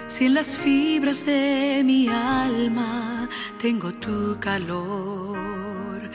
si 0.07 0.25
en 0.25 0.33
las 0.33 0.57
fibras 0.57 1.27
de 1.27 1.83
mi 1.85 2.07
alma 2.07 3.29
tengo 3.61 3.93
tu 3.93 4.39
calor, 4.39 6.09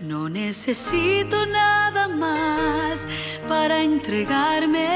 no 0.00 0.28
necesito 0.28 1.44
nada 1.46 2.06
más 2.06 3.08
para 3.48 3.82
entregarme 3.82 4.90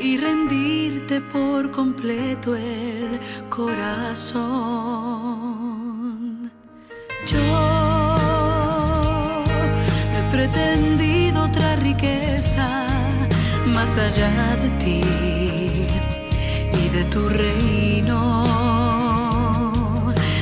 y 0.00 0.16
rendirte 0.16 1.20
por 1.20 1.70
completo 1.70 2.56
el 2.56 3.20
corazón. 3.50 5.17
Más 13.66 13.98
allá 13.98 14.56
de 14.62 14.70
ti 14.78 15.48
de 16.92 17.04
tu 17.04 17.28
reino. 17.28 18.44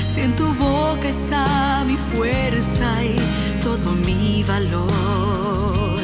Si 0.09 0.21
en 0.21 0.35
tu 0.37 0.47
boca 0.55 1.09
está 1.09 1.85
mi 1.85 1.97
fuerza 1.97 3.05
y 3.05 3.17
todo 3.63 3.93
mi 4.07 4.45
valor, 4.45 6.01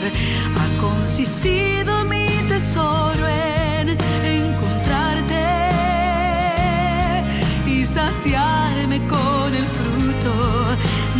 ha 0.60 0.80
consistido 0.80 2.04
mi 2.04 2.26
tesoro 2.48 3.26
en 3.28 3.90
encontrarte 4.38 5.44
y 7.66 7.84
saciarme 7.84 8.98
con 9.06 9.54
el 9.54 9.66
fruto 9.66 10.32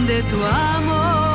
de 0.07 0.23
tu 0.25 0.39
amor. 0.45 1.32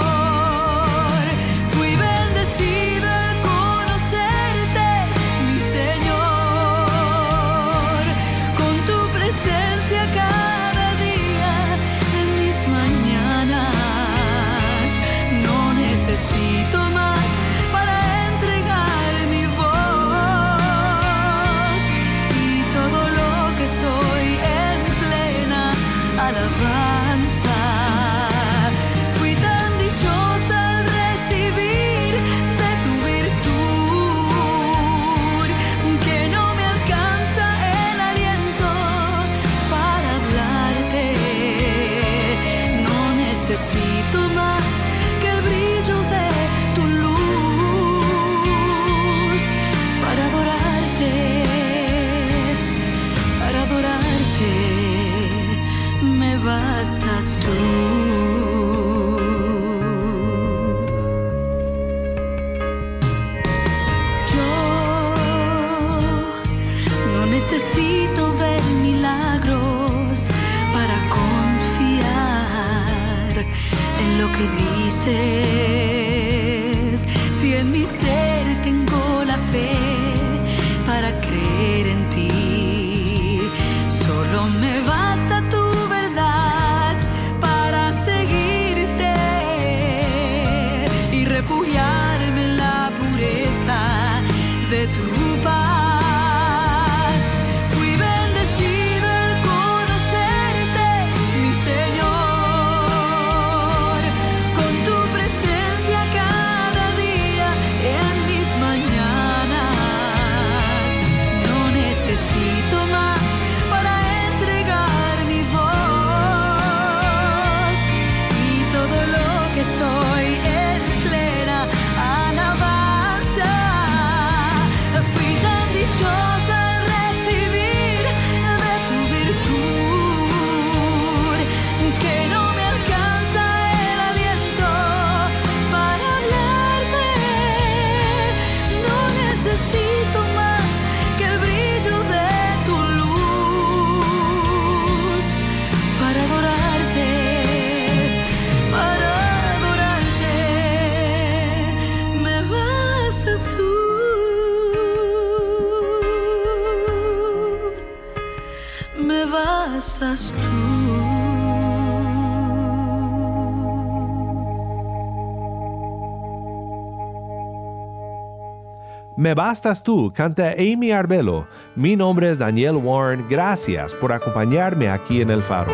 Me 169.28 169.34
bastas 169.34 169.84
tú, 169.84 170.14
canta 170.16 170.54
Amy 170.58 170.94
Arbelo. 170.94 171.50
Mi 171.76 171.98
nombre 171.98 172.32
es 172.32 172.40
Daniel 172.40 172.78
Warren. 172.78 173.26
Gracias 173.30 173.94
por 173.94 174.14
acompañarme 174.14 174.88
aquí 174.88 175.20
en 175.20 175.30
el 175.30 175.44
faro. 175.44 175.74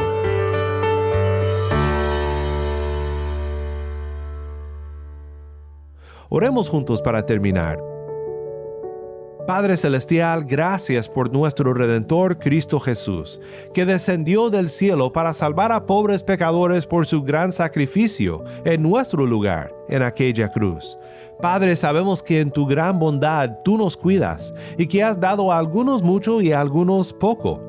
Oremos 6.30 6.68
juntos 6.68 7.00
para 7.00 7.28
terminar. 7.28 7.93
Padre 9.48 9.76
Celestial, 9.76 10.46
gracias 10.46 11.10
por 11.10 11.34
nuestro 11.34 11.74
Redentor 11.74 12.40
Cristo 12.40 12.80
Jesús, 12.80 13.42
que 13.74 13.86
descendió 13.86 14.50
del 14.50 14.70
cielo 14.70 15.12
para 15.12 15.34
salvar 15.34 15.74
a 15.74 15.86
pobres 15.86 16.24
pecadores 16.24 16.86
por 16.86 17.06
su 17.06 17.24
gran 17.24 17.52
sacrificio 17.52 18.46
en 18.64 18.82
nuestro 18.82 19.28
lugar, 19.28 19.76
en 19.90 20.02
aquella 20.02 20.50
cruz. 20.50 20.98
Padre, 21.42 21.76
sabemos 21.76 22.24
que 22.24 22.40
en 22.40 22.52
tu 22.52 22.66
gran 22.66 23.00
bondad 23.00 23.50
tú 23.66 23.78
nos 23.78 23.98
cuidas 23.98 24.54
y 24.78 24.88
que 24.88 25.04
has 25.04 25.20
dado 25.20 25.52
a 25.52 25.58
algunos 25.58 26.04
mucho 26.04 26.40
y 26.40 26.54
a 26.54 26.62
algunos 26.62 27.12
poco. 27.12 27.60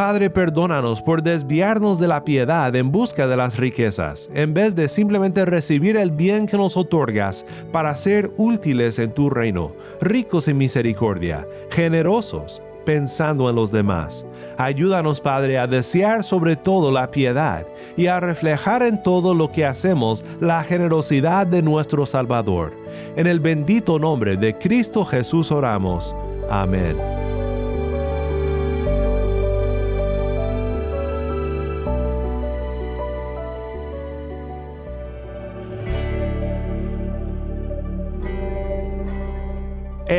Padre, 0.00 0.30
perdónanos 0.30 1.02
por 1.02 1.22
desviarnos 1.22 1.98
de 1.98 2.08
la 2.08 2.24
piedad 2.24 2.74
en 2.74 2.90
busca 2.90 3.26
de 3.26 3.36
las 3.36 3.58
riquezas, 3.58 4.30
en 4.32 4.54
vez 4.54 4.74
de 4.74 4.88
simplemente 4.88 5.44
recibir 5.44 5.98
el 5.98 6.10
bien 6.10 6.46
que 6.46 6.56
nos 6.56 6.74
otorgas 6.78 7.44
para 7.70 7.94
ser 7.96 8.30
útiles 8.38 8.98
en 8.98 9.12
tu 9.12 9.28
reino, 9.28 9.72
ricos 10.00 10.48
en 10.48 10.56
misericordia, 10.56 11.46
generosos, 11.70 12.62
pensando 12.86 13.50
en 13.50 13.56
los 13.56 13.70
demás. 13.72 14.24
Ayúdanos, 14.56 15.20
Padre, 15.20 15.58
a 15.58 15.66
desear 15.66 16.24
sobre 16.24 16.56
todo 16.56 16.90
la 16.90 17.10
piedad 17.10 17.66
y 17.94 18.06
a 18.06 18.20
reflejar 18.20 18.82
en 18.82 19.02
todo 19.02 19.34
lo 19.34 19.52
que 19.52 19.66
hacemos 19.66 20.24
la 20.40 20.64
generosidad 20.64 21.46
de 21.46 21.60
nuestro 21.60 22.06
Salvador. 22.06 22.72
En 23.16 23.26
el 23.26 23.38
bendito 23.38 23.98
nombre 23.98 24.38
de 24.38 24.56
Cristo 24.56 25.04
Jesús 25.04 25.52
oramos. 25.52 26.16
Amén. 26.48 27.19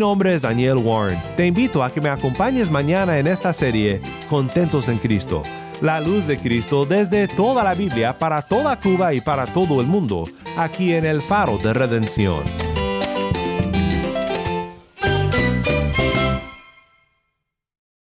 nombre 0.00 0.34
es 0.34 0.42
Daniel 0.42 0.78
Warren. 0.78 1.22
Te 1.36 1.46
invito 1.46 1.84
a 1.84 1.92
que 1.92 2.00
me 2.00 2.08
acompañes 2.08 2.70
mañana 2.70 3.18
en 3.18 3.28
esta 3.28 3.52
serie 3.52 4.00
Contentos 4.28 4.88
en 4.88 4.98
Cristo. 4.98 5.42
La 5.80 6.00
luz 6.00 6.26
de 6.26 6.36
Cristo 6.36 6.84
desde 6.84 7.28
toda 7.28 7.62
la 7.62 7.74
Biblia 7.74 8.18
para 8.18 8.42
toda 8.42 8.80
Cuba 8.80 9.14
y 9.14 9.20
para 9.20 9.46
todo 9.46 9.80
el 9.80 9.86
mundo, 9.86 10.24
aquí 10.56 10.94
en 10.94 11.06
el 11.06 11.22
Faro 11.22 11.58
de 11.58 11.72
Redención. 11.72 12.69